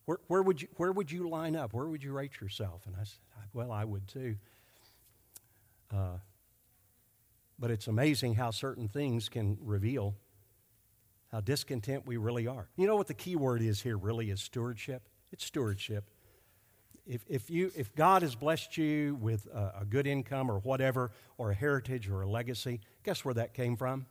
[0.05, 1.73] Where, where, would you, where would you line up?
[1.73, 2.83] Where would you rate yourself?
[2.85, 3.19] And I said,
[3.53, 4.35] well, I would too.
[5.93, 6.19] Uh,
[7.59, 10.15] but it's amazing how certain things can reveal
[11.31, 12.69] how discontent we really are.
[12.77, 15.09] You know what the key word is here really is stewardship?
[15.31, 16.09] It's stewardship.
[17.05, 21.11] If, if, you, if God has blessed you with a, a good income or whatever,
[21.37, 24.05] or a heritage or a legacy, guess where that came from?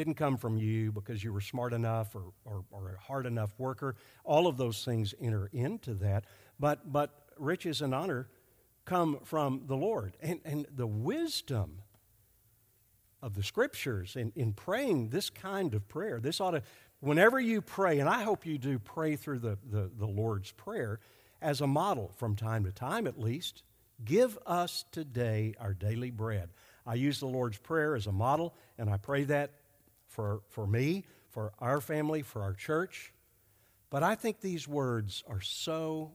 [0.00, 3.52] Didn't come from you because you were smart enough or, or, or a hard enough
[3.58, 3.96] worker.
[4.24, 6.24] All of those things enter into that.
[6.58, 8.26] But, but riches and honor
[8.86, 10.16] come from the Lord.
[10.22, 11.82] And, and the wisdom
[13.20, 16.18] of the scriptures in, in praying this kind of prayer.
[16.18, 16.62] This ought to,
[17.00, 20.98] whenever you pray, and I hope you do pray through the, the, the Lord's Prayer
[21.42, 23.64] as a model from time to time at least.
[24.02, 26.48] Give us today our daily bread.
[26.86, 29.50] I use the Lord's Prayer as a model, and I pray that
[30.10, 33.12] for, for me, for our family, for our church.
[33.88, 36.12] But I think these words are so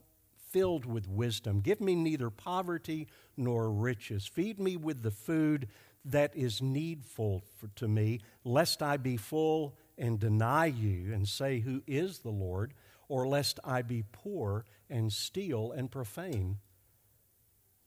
[0.50, 1.60] filled with wisdom.
[1.60, 4.26] Give me neither poverty nor riches.
[4.26, 5.68] Feed me with the food
[6.04, 11.58] that is needful for, to me, lest I be full and deny you and say,
[11.60, 12.72] Who is the Lord?
[13.08, 16.58] or lest I be poor and steal and profane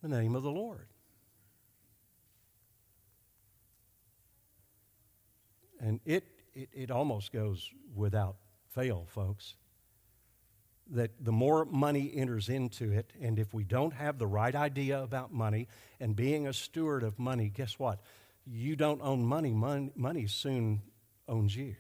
[0.01, 0.87] the name of the Lord.
[5.79, 8.35] And it, it, it almost goes without
[8.73, 9.55] fail, folks
[10.91, 15.01] that the more money enters into it, and if we don't have the right idea
[15.01, 15.67] about money
[15.99, 17.99] and being a steward of money, guess what?
[18.45, 20.81] You don't own money, money, money soon
[21.27, 21.75] owns you.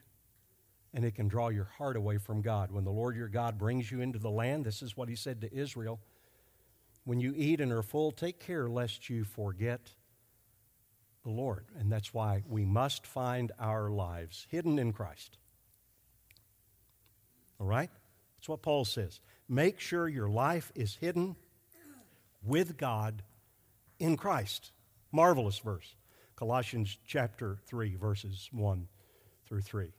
[0.93, 2.71] And it can draw your heart away from God.
[2.71, 5.41] When the Lord your God brings you into the land, this is what he said
[5.41, 5.99] to Israel
[7.05, 9.93] when you eat and are full, take care lest you forget
[11.29, 11.65] the Lord.
[11.77, 15.37] And that's why we must find our lives hidden in Christ.
[17.59, 17.89] All right?
[18.37, 19.19] That's what Paul says.
[19.47, 21.35] Make sure your life is hidden
[22.43, 23.21] with God
[23.99, 24.71] in Christ.
[25.11, 25.95] Marvelous verse.
[26.35, 28.87] Colossians chapter 3, verses 1
[29.47, 29.91] through 3.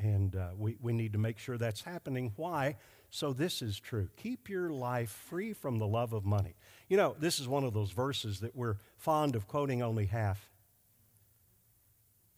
[0.00, 2.32] And uh, we, we need to make sure that's happening.
[2.36, 2.76] Why?
[3.10, 4.08] So this is true.
[4.16, 6.54] Keep your life free from the love of money.
[6.88, 10.51] You know, this is one of those verses that we're fond of quoting only half.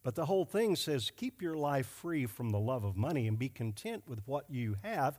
[0.04, 3.36] But the whole thing says keep your life free from the love of money and
[3.36, 5.18] be content with what you have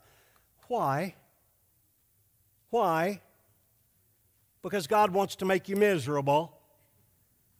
[0.67, 1.15] why?
[2.69, 3.21] Why?
[4.61, 6.57] Because God wants to make you miserable?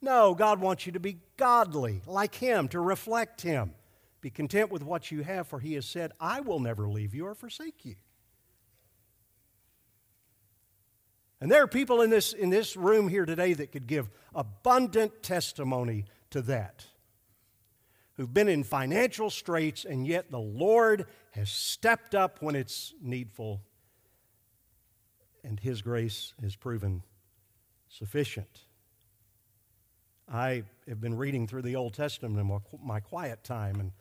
[0.02, 3.74] No, God wants you to be godly, like Him, to reflect Him.
[4.22, 7.28] Be content with what you have, for He has said, I will never leave you
[7.28, 7.96] or forsake you.
[11.40, 15.22] And there are people in this, in this room here today that could give abundant
[15.22, 16.86] testimony to that
[18.18, 23.62] who've been in financial straits, and yet the Lord has stepped up when it's needful,
[25.44, 27.04] and His grace has proven
[27.90, 28.62] sufficient.
[30.28, 33.92] I have been reading through the Old Testament in my quiet time, and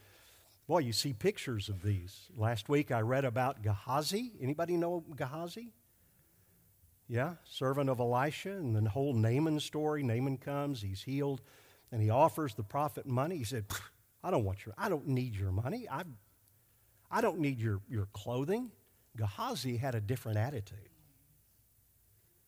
[0.66, 2.28] boy, you see pictures of these.
[2.36, 4.32] Last week I read about Gehazi.
[4.40, 5.74] Anybody know Gehazi?
[7.06, 10.02] Yeah, servant of Elisha, and the whole Naaman story.
[10.02, 11.42] Naaman comes, he's healed,
[11.92, 13.36] and he offers the prophet money.
[13.36, 13.66] He said,
[14.24, 15.86] I don't want your, I don't need your money.
[15.90, 16.02] I,
[17.10, 18.70] I don't need your, your clothing.
[19.16, 20.88] Gehazi had a different attitude.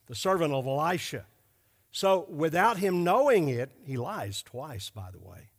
[0.06, 1.26] The servant of Elisha.
[1.92, 5.50] So without him knowing it, he lies twice, by the way.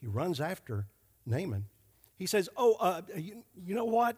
[0.00, 0.86] He runs after
[1.26, 1.64] Naaman.
[2.16, 4.16] He says, Oh, uh, you, you know what?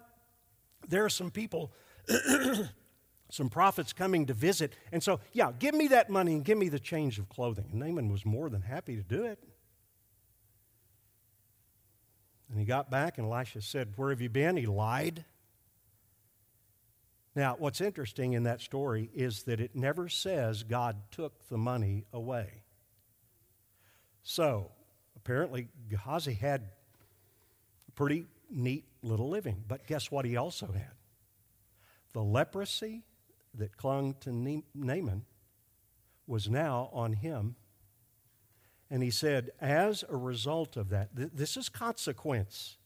[0.88, 1.72] There are some people
[3.30, 4.74] some prophets coming to visit.
[4.92, 7.68] And so, yeah, give me that money and give me the change of clothing.
[7.70, 9.38] And Naaman was more than happy to do it.
[12.50, 14.56] And he got back, and Elisha said, Where have you been?
[14.56, 15.24] He lied.
[17.36, 22.06] Now, what's interesting in that story is that it never says God took the money
[22.12, 22.64] away.
[24.24, 24.72] So,
[25.16, 26.62] apparently, Gehazi had
[27.88, 29.62] a pretty neat little living.
[29.68, 30.90] But guess what he also had?
[32.12, 33.04] The leprosy
[33.54, 34.32] that clung to
[34.74, 35.24] Naaman
[36.26, 37.54] was now on him.
[38.90, 42.76] And he said, as a result of that, th- this is consequence.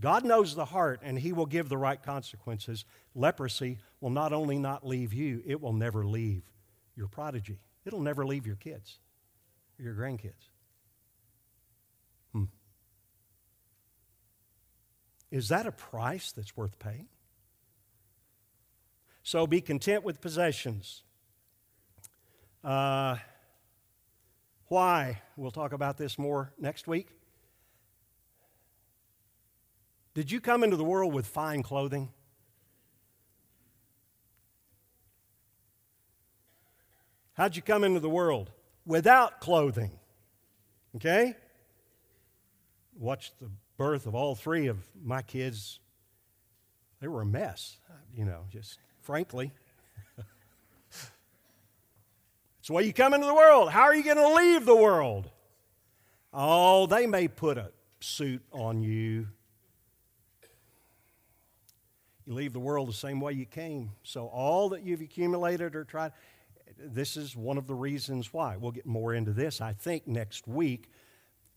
[0.00, 2.84] God knows the heart, and He will give the right consequences.
[3.14, 6.42] Leprosy will not only not leave you, it will never leave
[6.94, 7.58] your prodigy.
[7.84, 8.98] It'll never leave your kids,
[9.78, 10.50] your grandkids.
[12.32, 12.44] Hmm.
[15.30, 17.08] Is that a price that's worth paying?
[19.22, 21.02] So be content with possessions.
[22.62, 23.16] Uh,
[24.68, 25.22] why?
[25.36, 27.08] We'll talk about this more next week.
[30.14, 32.10] Did you come into the world with fine clothing?
[37.34, 38.50] How'd you come into the world?
[38.84, 39.92] Without clothing.
[40.96, 41.36] Okay?
[42.98, 45.78] Watched the birth of all three of my kids.
[47.00, 47.76] They were a mess,
[48.12, 49.52] you know, just frankly.
[52.68, 53.70] The way you come into the world.
[53.70, 55.30] How are you going to leave the world?
[56.34, 59.26] Oh, they may put a suit on you.
[62.26, 63.92] You leave the world the same way you came.
[64.02, 66.12] So, all that you've accumulated or tried,
[66.78, 68.58] this is one of the reasons why.
[68.58, 70.90] We'll get more into this, I think, next week.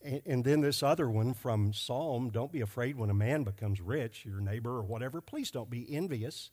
[0.01, 4.26] And, then this other one from Psalm don't be afraid when a man becomes rich,
[4.26, 5.20] your neighbor or whatever.
[5.20, 6.51] Please don't be envious.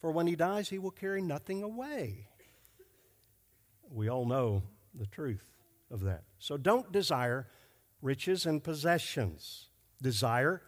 [0.00, 2.28] For when he dies, he will carry nothing away.
[3.90, 4.62] We all know
[4.94, 5.52] the truth
[5.90, 6.24] of that.
[6.38, 7.46] So don't desire
[8.02, 9.68] riches and possessions,
[10.02, 10.62] desire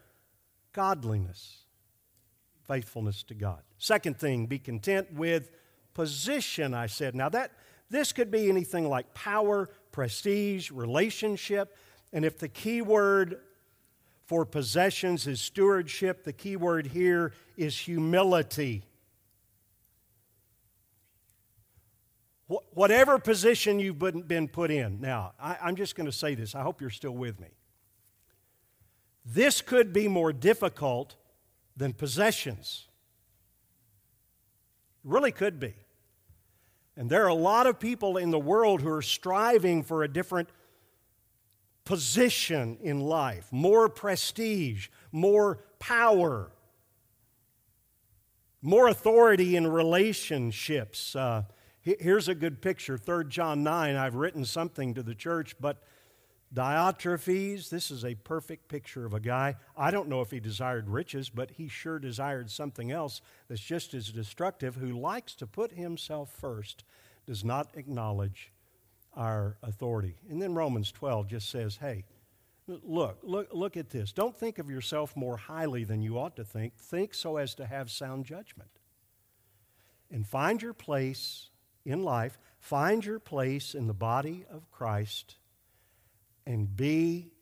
[0.72, 1.64] godliness,
[2.66, 3.62] faithfulness to God.
[3.78, 5.50] Second thing, be content with
[5.94, 7.14] position, I said.
[7.14, 7.52] Now, that
[7.90, 11.76] this could be anything like power, prestige, relationship.
[12.12, 13.40] And if the key word
[14.26, 18.84] for possessions is stewardship, the key word here is humility.
[22.48, 25.00] Whatever position you've been put in.
[25.00, 26.54] Now, I, am just going to say this.
[26.54, 27.48] I hope you're still with me.
[29.24, 31.16] This could be more difficult
[31.76, 32.86] than possessions.
[35.04, 35.74] Really could be.
[36.96, 40.08] And there are a lot of people in the world who are striving for a
[40.08, 40.48] different
[41.84, 46.50] position in life more prestige, more power,
[48.60, 51.14] more authority in relationships.
[51.14, 51.44] Uh,
[51.82, 53.96] Here's a good picture 3 John 9.
[53.96, 55.82] I've written something to the church, but
[56.52, 59.56] Diotrephes, this is a perfect picture of a guy.
[59.76, 63.94] I don't know if he desired riches, but he sure desired something else that's just
[63.94, 66.84] as destructive, who likes to put himself first,
[67.26, 68.52] does not acknowledge
[69.14, 70.16] our authority.
[70.30, 72.04] And then Romans 12 just says, hey,
[72.66, 74.12] look, look, look at this.
[74.12, 76.76] Don't think of yourself more highly than you ought to think.
[76.76, 78.70] Think so as to have sound judgment.
[80.10, 81.50] And find your place
[81.88, 85.36] in life, find your place in the body of Christ
[86.46, 87.32] and be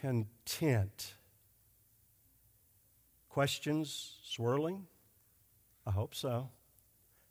[0.00, 1.14] content.
[3.30, 4.86] Questions swirling?
[5.86, 6.50] I hope so.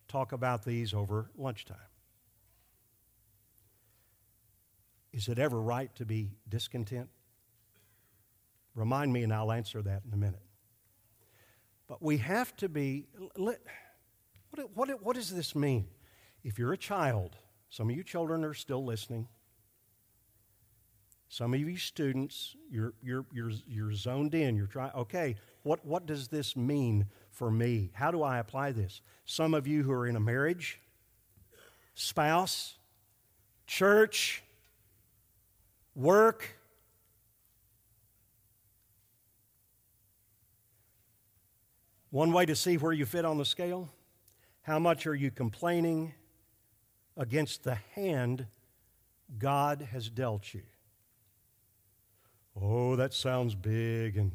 [0.07, 1.77] Talk about these over lunchtime.
[5.13, 7.09] Is it ever right to be discontent?
[8.73, 10.41] Remind me, and I'll answer that in a minute.
[11.87, 13.05] But we have to be.
[13.35, 13.59] What,
[14.73, 15.87] what, what does this mean?
[16.47, 17.35] If you're a child,
[17.69, 19.27] some of you children are still listening.
[21.27, 24.55] Some of you students, you're, you're, you're, you're zoned in.
[24.55, 27.91] You're trying, okay, what, what does this mean for me?
[27.91, 29.01] How do I apply this?
[29.25, 30.79] Some of you who are in a marriage,
[31.95, 32.75] spouse,
[33.67, 34.41] church,
[35.95, 36.53] work,
[42.09, 43.91] One way to see where you fit on the scale
[44.67, 46.13] how much are you complaining
[47.17, 48.47] against the hand
[49.37, 50.63] God has dealt you?
[52.59, 54.17] Oh, that sounds big.
[54.17, 54.31] And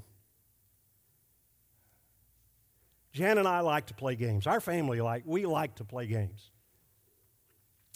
[3.12, 4.46] Jan and I like to play games.
[4.46, 6.50] Our family like we like to play games.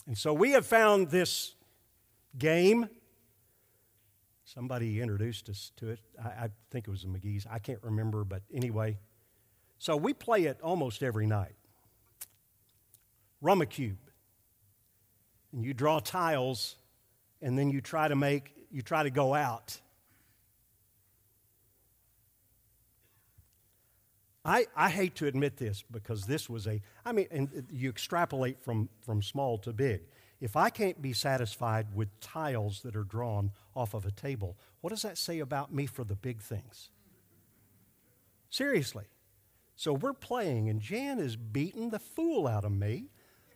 [0.07, 1.55] And so we have found this
[2.39, 2.89] game.
[4.45, 6.01] Somebody introduced us to it.
[6.23, 7.47] I, I think it was the McGee's.
[7.51, 8.99] I can't remember, but anyway.
[9.79, 11.55] So we play it almost every night.
[13.43, 13.97] Rummikub.
[15.57, 16.77] And you draw tiles,
[17.41, 19.81] and then you try to make, you try to go out.
[24.45, 28.63] I, I hate to admit this because this was a, I mean, and you extrapolate
[28.63, 30.03] from, from small to big.
[30.43, 34.91] If I can't be satisfied with tiles that are drawn off of a table, what
[34.91, 36.91] does that say about me for the big things?
[38.51, 39.07] Seriously.
[39.75, 43.09] So we're playing, and Jan is beating the fool out of me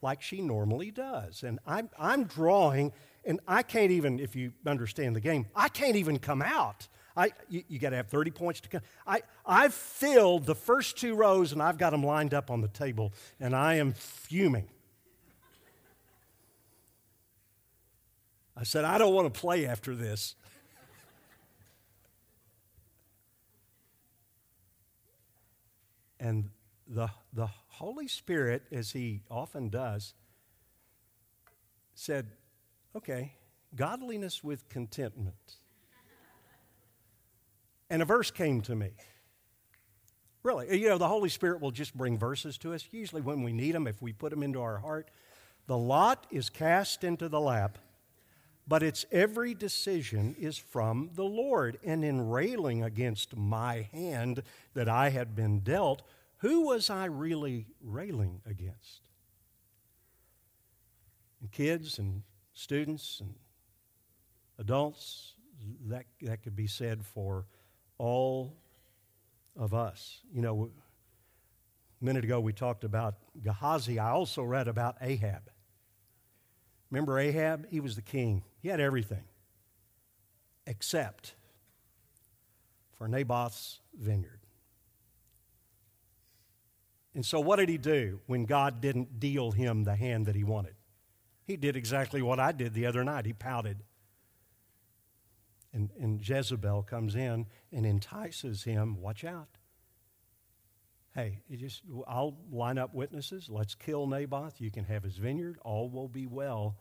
[0.03, 1.43] like she normally does.
[1.43, 2.93] And I'm, I'm drawing,
[3.25, 6.89] and I can't even, if you understand the game, I can't even come out.
[7.17, 8.81] I, you, you got to have 30 points to come.
[9.07, 12.69] I, I've filled the first two rows, and I've got them lined up on the
[12.69, 14.69] table, and I am fuming.
[18.57, 20.35] I said, I don't want to play after this.
[26.19, 26.51] And
[26.87, 27.49] the, the
[27.81, 30.13] Holy Spirit, as He often does,
[31.95, 32.27] said,
[32.95, 33.33] okay,
[33.75, 35.55] godliness with contentment.
[37.89, 38.91] And a verse came to me.
[40.43, 43.53] Really, you know, the Holy Spirit will just bring verses to us, usually when we
[43.55, 45.11] need them, if we put them into our heart.
[45.67, 47.79] The lot is cast into the lap,
[48.69, 51.79] but its every decision is from the Lord.
[51.83, 54.43] And in railing against my hand
[54.75, 56.03] that I had been dealt,
[56.41, 59.09] who was I really railing against?
[61.41, 62.23] And kids and
[62.55, 63.35] students and
[64.59, 65.35] adults,
[65.87, 67.47] that, that could be said for
[67.99, 68.57] all
[69.57, 70.21] of us.
[70.33, 70.71] You know,
[72.01, 73.99] a minute ago we talked about Gehazi.
[73.99, 75.51] I also read about Ahab.
[76.91, 77.67] Remember Ahab?
[77.71, 79.25] He was the king, he had everything
[80.67, 81.35] except
[82.97, 84.40] for Naboth's vineyard.
[87.15, 90.45] And so, what did he do when God didn't deal him the hand that he
[90.45, 90.75] wanted?
[91.45, 93.27] He did exactly what I did the other night.
[93.27, 93.79] He pouted.
[95.73, 99.59] And, and Jezebel comes in and entices him, watch out.
[101.15, 103.49] Hey, just I'll line up witnesses.
[103.49, 104.61] Let's kill Naboth.
[104.61, 105.59] You can have his vineyard.
[105.63, 106.77] All will be well.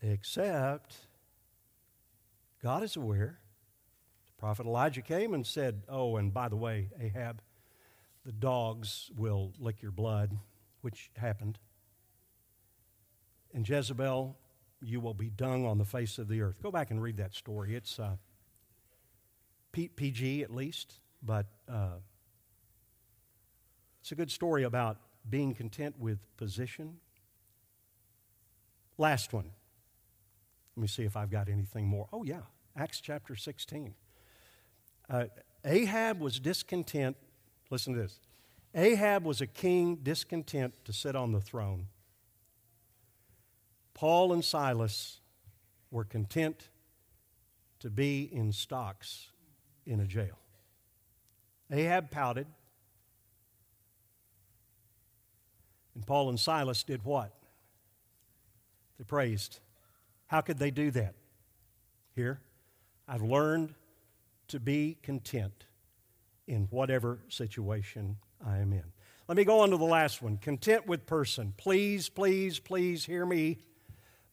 [0.00, 0.94] Except
[2.62, 3.40] God is aware.
[4.26, 7.42] The prophet Elijah came and said, Oh, and by the way, Ahab,
[8.24, 10.36] the dogs will lick your blood,
[10.82, 11.58] which happened.
[13.52, 14.36] And Jezebel,
[14.80, 16.62] you will be dung on the face of the earth.
[16.62, 17.74] Go back and read that story.
[17.74, 18.16] It's uh,
[19.72, 21.98] PG at least, but uh,
[24.00, 24.98] it's a good story about
[25.28, 26.96] being content with position.
[28.96, 29.50] Last one.
[30.76, 32.08] Let me see if I've got anything more.
[32.12, 32.42] Oh, yeah,
[32.76, 33.94] Acts chapter 16.
[35.08, 35.24] Uh,
[35.64, 37.16] Ahab was discontent
[37.70, 38.18] Listen to this
[38.74, 41.86] Ahab was a king discontent to sit on the throne.
[43.94, 45.20] Paul and Silas
[45.90, 46.68] were content
[47.80, 49.28] to be in stocks
[49.86, 50.38] in a jail.
[51.70, 52.46] Ahab pouted.
[55.94, 57.32] And Paul and Silas did what?
[58.96, 59.60] They praised.
[60.26, 61.14] How could they do that?
[62.14, 62.40] Here,
[63.08, 63.74] I've learned
[64.48, 65.64] to be content
[66.50, 68.82] in whatever situation I am in.
[69.28, 71.54] Let me go on to the last one content with person.
[71.56, 73.58] Please, please, please hear me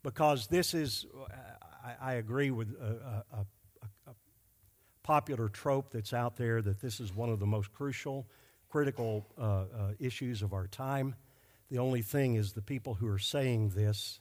[0.01, 1.05] because this is,
[1.85, 3.45] I, I agree with a, a, a,
[4.09, 4.15] a
[5.03, 8.27] popular trope that's out there that this is one of the most crucial,
[8.69, 9.65] critical uh, uh,
[9.99, 11.13] issues of our time.
[11.69, 14.19] The only thing is the people who are saying this,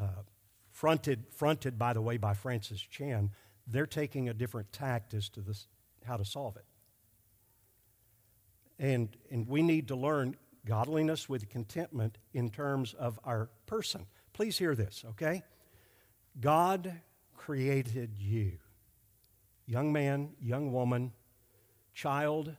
[0.00, 0.22] uh,
[0.70, 3.32] fronted, fronted, by the way, by Francis Chan,
[3.66, 5.66] they're taking a different tact as to this,
[6.04, 6.64] how to solve it.
[8.78, 10.36] And, and we need to learn
[10.66, 14.06] godliness with contentment in terms of our person.
[14.32, 15.42] Please hear this, okay?
[16.40, 17.00] God
[17.36, 18.58] created you.
[19.66, 21.12] Young man, young woman,
[21.94, 22.54] child,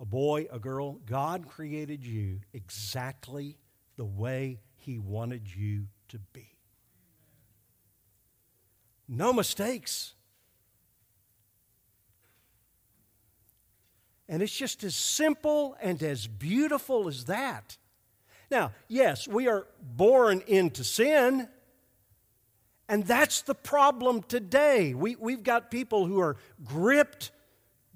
[0.00, 0.94] a boy, a girl.
[1.06, 3.58] God created you exactly
[3.96, 6.56] the way He wanted you to be.
[9.10, 10.14] No mistakes.
[14.28, 17.76] And it's just as simple and as beautiful as that.
[18.48, 21.48] Now, yes, we are born into sin,
[22.88, 24.94] and that's the problem today.
[24.94, 27.32] We, we've got people who are gripped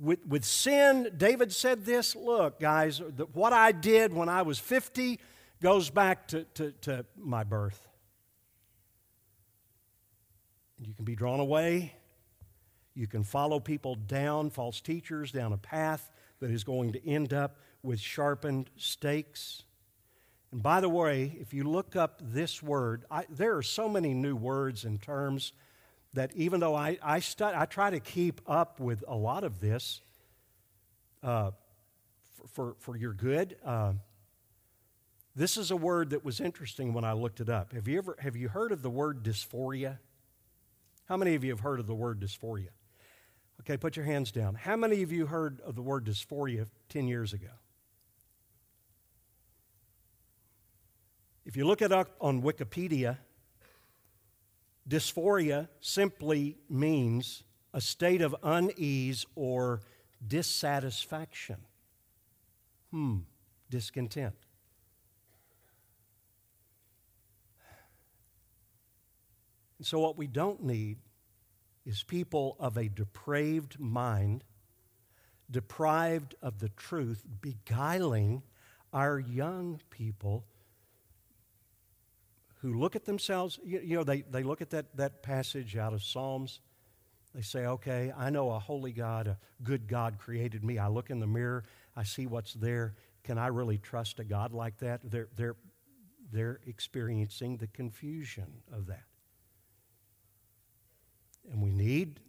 [0.01, 1.13] with, with sin.
[1.17, 5.21] David said this look, guys, the, what I did when I was 50
[5.63, 7.89] goes back to, to, to my birth.
[10.81, 11.95] You can be drawn away.
[12.95, 16.11] You can follow people down, false teachers, down a path
[16.41, 19.63] that is going to end up with sharpened stakes.
[20.53, 24.15] And by the way, if you look up this word, I, there are so many
[24.15, 25.53] new words and terms
[26.15, 30.01] that even though I, I, I try to keep up with a lot of this
[31.23, 31.51] uh,
[32.37, 33.95] for, for, for, your good, uh,
[35.35, 37.73] this is a word that was interesting when I looked it up.
[37.73, 39.99] Have you ever have you heard of the word dysphoria?
[41.07, 42.71] How many of you have heard of the word dysphoria?
[43.61, 44.55] Okay, put your hands down.
[44.55, 47.49] How many of you heard of the word dysphoria 10 years ago?
[51.45, 53.19] If you look it up on Wikipedia,
[54.89, 57.45] dysphoria simply means
[57.75, 59.83] a state of unease or
[60.27, 61.57] dissatisfaction.
[62.91, 63.19] Hmm,
[63.69, 64.35] discontent.
[69.85, 70.97] And so, what we don't need
[71.85, 74.43] is people of a depraved mind,
[75.51, 78.45] deprived of the truth, beguiling
[78.95, 80.47] our young people
[82.63, 83.61] who look at themselves.
[83.63, 86.61] You, you, know, they, they look at that, that passage out of Psalms.
[87.35, 90.79] They say, okay, I know a holy God, a good God created me.
[90.79, 91.63] I look in the mirror,
[91.95, 92.95] I see what's there.
[93.23, 95.03] Can I really trust a God like that?
[95.05, 95.57] They're, they're,
[96.33, 99.05] they're experiencing the confusion of that.
[101.51, 102.21] And we need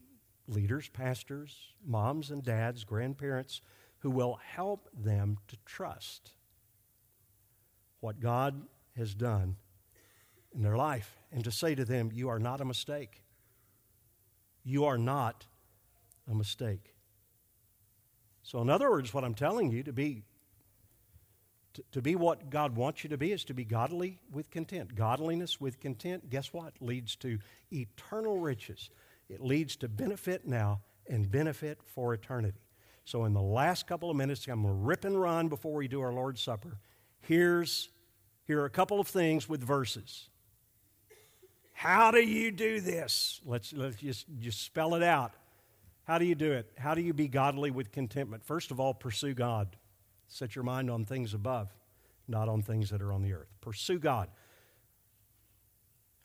[0.47, 1.55] leaders, pastors,
[1.85, 3.61] moms and dads, grandparents
[3.99, 6.31] who will help them to trust
[7.99, 8.61] what God
[8.95, 9.55] has done
[10.53, 13.23] in their life and to say to them, You are not a mistake.
[14.63, 15.45] You are not
[16.29, 16.93] a mistake.
[18.43, 20.23] So, in other words, what I'm telling you to be
[21.91, 24.95] to, be what God wants you to be is to be godly with content.
[24.95, 26.73] Godliness with content, guess what?
[26.79, 27.39] Leads to
[27.71, 28.89] eternal riches.
[29.29, 32.59] It leads to benefit now and benefit for eternity.
[33.05, 35.87] So, in the last couple of minutes, I'm going to rip and run before we
[35.87, 36.79] do our Lord's Supper.
[37.21, 37.89] Here's,
[38.45, 40.29] here are a couple of things with verses.
[41.73, 43.41] How do you do this?
[43.45, 45.33] Let's, let's just, just spell it out.
[46.05, 46.71] How do you do it?
[46.77, 48.43] How do you be godly with contentment?
[48.43, 49.75] First of all, pursue God.
[50.27, 51.69] Set your mind on things above,
[52.27, 53.53] not on things that are on the earth.
[53.61, 54.29] Pursue God.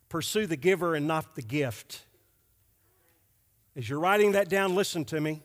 [0.08, 2.04] Pursue the giver and not the gift.
[3.76, 5.42] As you're writing that down, listen to me.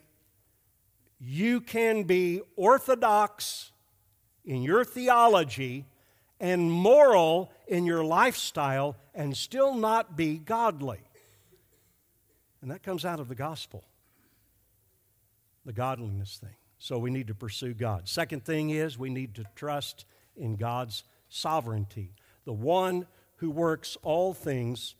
[1.18, 3.70] You can be orthodox
[4.44, 5.86] in your theology
[6.40, 11.00] and moral in your lifestyle and still not be godly.
[12.60, 13.84] And that comes out of the gospel,
[15.64, 16.56] the godliness thing.
[16.78, 18.08] So we need to pursue God.
[18.08, 20.04] Second thing is we need to trust
[20.36, 22.12] in God's sovereignty,
[22.44, 23.06] the one
[23.36, 24.94] who works all things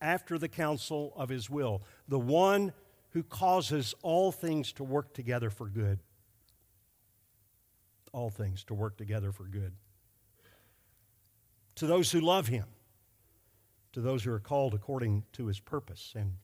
[0.00, 2.72] after the counsel of his will, the one
[3.10, 5.98] who causes all things to work together for good.
[8.12, 9.72] All things to work together for good.
[11.76, 12.66] To those who love him,
[13.92, 16.12] to those who are called according to his purpose.
[16.16, 16.34] And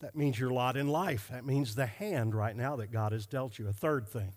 [0.00, 1.28] that means your lot in life.
[1.32, 3.68] That means the hand right now that God has dealt you.
[3.68, 4.32] A third thing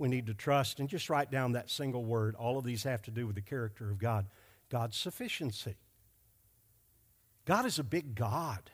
[0.00, 2.34] we need to trust, and just write down that single word.
[2.34, 4.26] All of these have to do with the character of God
[4.70, 5.76] God's sufficiency.
[7.50, 8.70] God is a big God.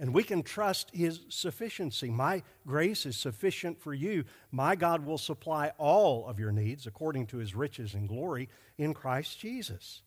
[0.00, 2.10] And we can trust His sufficiency.
[2.10, 4.24] My grace is sufficient for you.
[4.50, 8.94] My God will supply all of your needs according to His riches and glory in
[8.94, 10.02] Christ Jesus.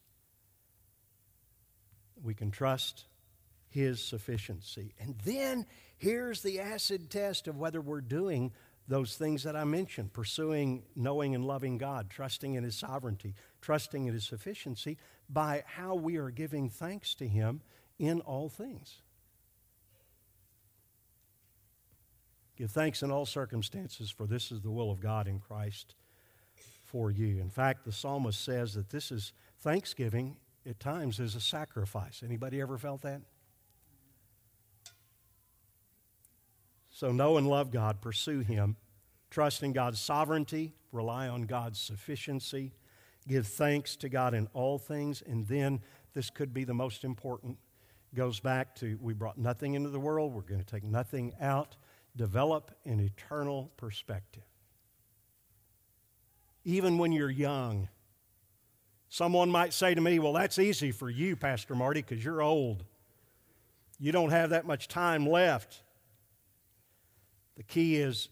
[2.21, 3.05] We can trust
[3.69, 4.93] His sufficiency.
[4.99, 5.67] And then
[5.97, 8.51] here's the acid test of whether we're doing
[8.89, 14.05] those things that I mentioned pursuing, knowing, and loving God, trusting in His sovereignty, trusting
[14.05, 14.97] in His sufficiency
[15.29, 17.61] by how we are giving thanks to Him
[17.99, 18.97] in all things.
[22.57, 25.95] Give thanks in all circumstances, for this is the will of God in Christ
[26.85, 27.39] for you.
[27.39, 30.37] In fact, the psalmist says that this is thanksgiving
[30.67, 32.21] at times is a sacrifice.
[32.23, 33.21] Anybody ever felt that?
[36.91, 38.75] So know and love God, pursue Him,
[39.29, 42.73] trust in God's sovereignty, rely on God's sufficiency,
[43.31, 45.79] give thanks to God in all things, and then
[46.13, 47.57] this could be the most important.
[48.13, 51.77] Goes back to we brought nothing into the world, we're going to take nothing out.
[52.17, 54.43] Develop an eternal perspective.
[56.65, 57.87] Even when you're young,
[59.07, 62.83] someone might say to me, Well, that's easy for you, Pastor Marty, because you're old.
[63.97, 65.83] You don't have that much time left.
[67.55, 68.27] The key is,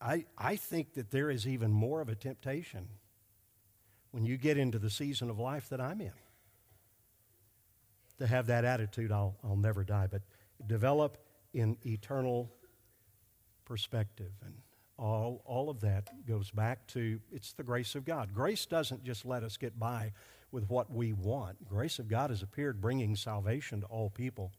[0.00, 2.88] I, I think that there is even more of a temptation
[4.14, 6.12] when you get into the season of life that I'm in
[8.20, 10.22] to have that attitude, I'll, I'll never die, but
[10.68, 11.18] develop
[11.52, 12.48] in eternal
[13.64, 14.30] perspective.
[14.44, 14.54] And
[14.96, 18.32] all, all of that goes back to it's the grace of God.
[18.32, 20.12] Grace doesn't just let us get by
[20.52, 21.68] with what we want.
[21.68, 24.52] Grace of God has appeared bringing salvation to all people,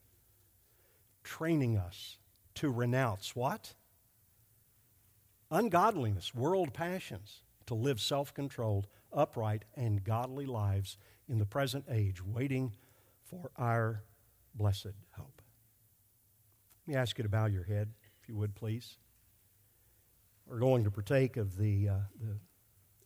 [1.23, 2.17] training us
[2.55, 3.73] to renounce what?
[5.49, 10.97] Ungodliness, world passions, to live self controlled, upright, and godly lives
[11.27, 12.73] in the present age, waiting
[13.23, 14.03] for our
[14.53, 15.41] blessed hope.
[16.85, 17.89] Let me ask you to bow your head,
[18.21, 18.97] if you would, please.
[20.45, 22.37] We're going to partake of the, uh, the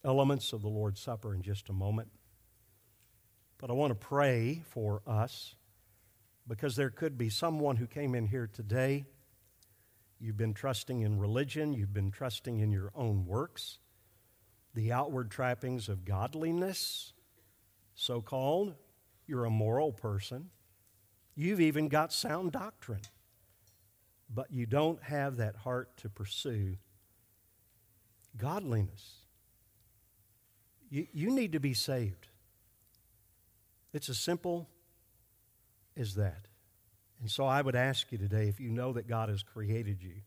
[0.04, 2.10] elements of the Lord's Supper in just a moment.
[3.58, 5.56] But I want to pray for us
[6.48, 9.06] because there could be someone who came in here today.
[10.20, 13.80] You've been trusting in religion, you've been trusting in your own works,
[14.74, 17.14] the outward trappings of godliness,
[17.96, 18.76] so called.
[19.28, 20.50] You're a moral person.
[21.36, 23.02] You've even got sound doctrine.
[24.34, 26.78] But you don't have that heart to pursue
[28.38, 29.16] godliness.
[30.90, 32.28] You, you need to be saved.
[33.94, 34.70] It's as simple
[35.98, 36.48] as that.
[37.22, 40.22] And so I would ask you today if you know that God has created you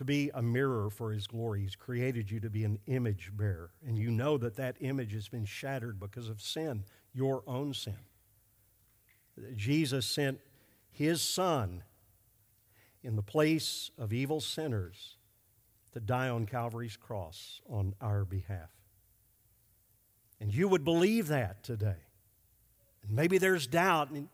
[0.00, 3.70] to be a mirror for His glory, He's created you to be an image bearer,
[3.86, 7.98] and you know that that image has been shattered because of sin, your own sin.
[9.54, 10.40] Jesus sent
[10.90, 11.82] His Son
[13.02, 15.18] in the place of evil sinners
[15.92, 18.70] to die on Calvary's cross on our behalf.
[20.40, 22.06] And you would believe that today.
[23.02, 24.08] And maybe there's doubt.
[24.12, 24.28] And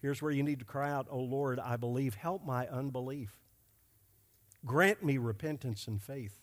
[0.00, 2.14] here's where you need to cry out, Oh Lord, I believe.
[2.14, 3.41] Help my unbelief.
[4.64, 6.38] Grant me repentance and faith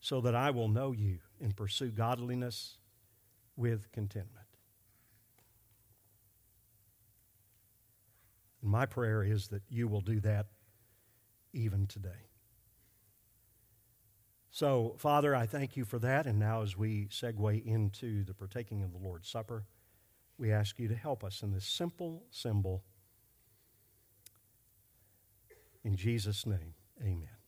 [0.00, 2.78] so that I will know you and pursue godliness
[3.56, 4.46] with contentment.
[8.62, 10.46] And my prayer is that you will do that
[11.52, 12.28] even today.
[14.50, 16.26] So, Father, I thank you for that.
[16.26, 19.64] And now, as we segue into the partaking of the Lord's Supper,
[20.38, 22.82] we ask you to help us in this simple symbol.
[25.84, 27.39] In Jesus' name, amen.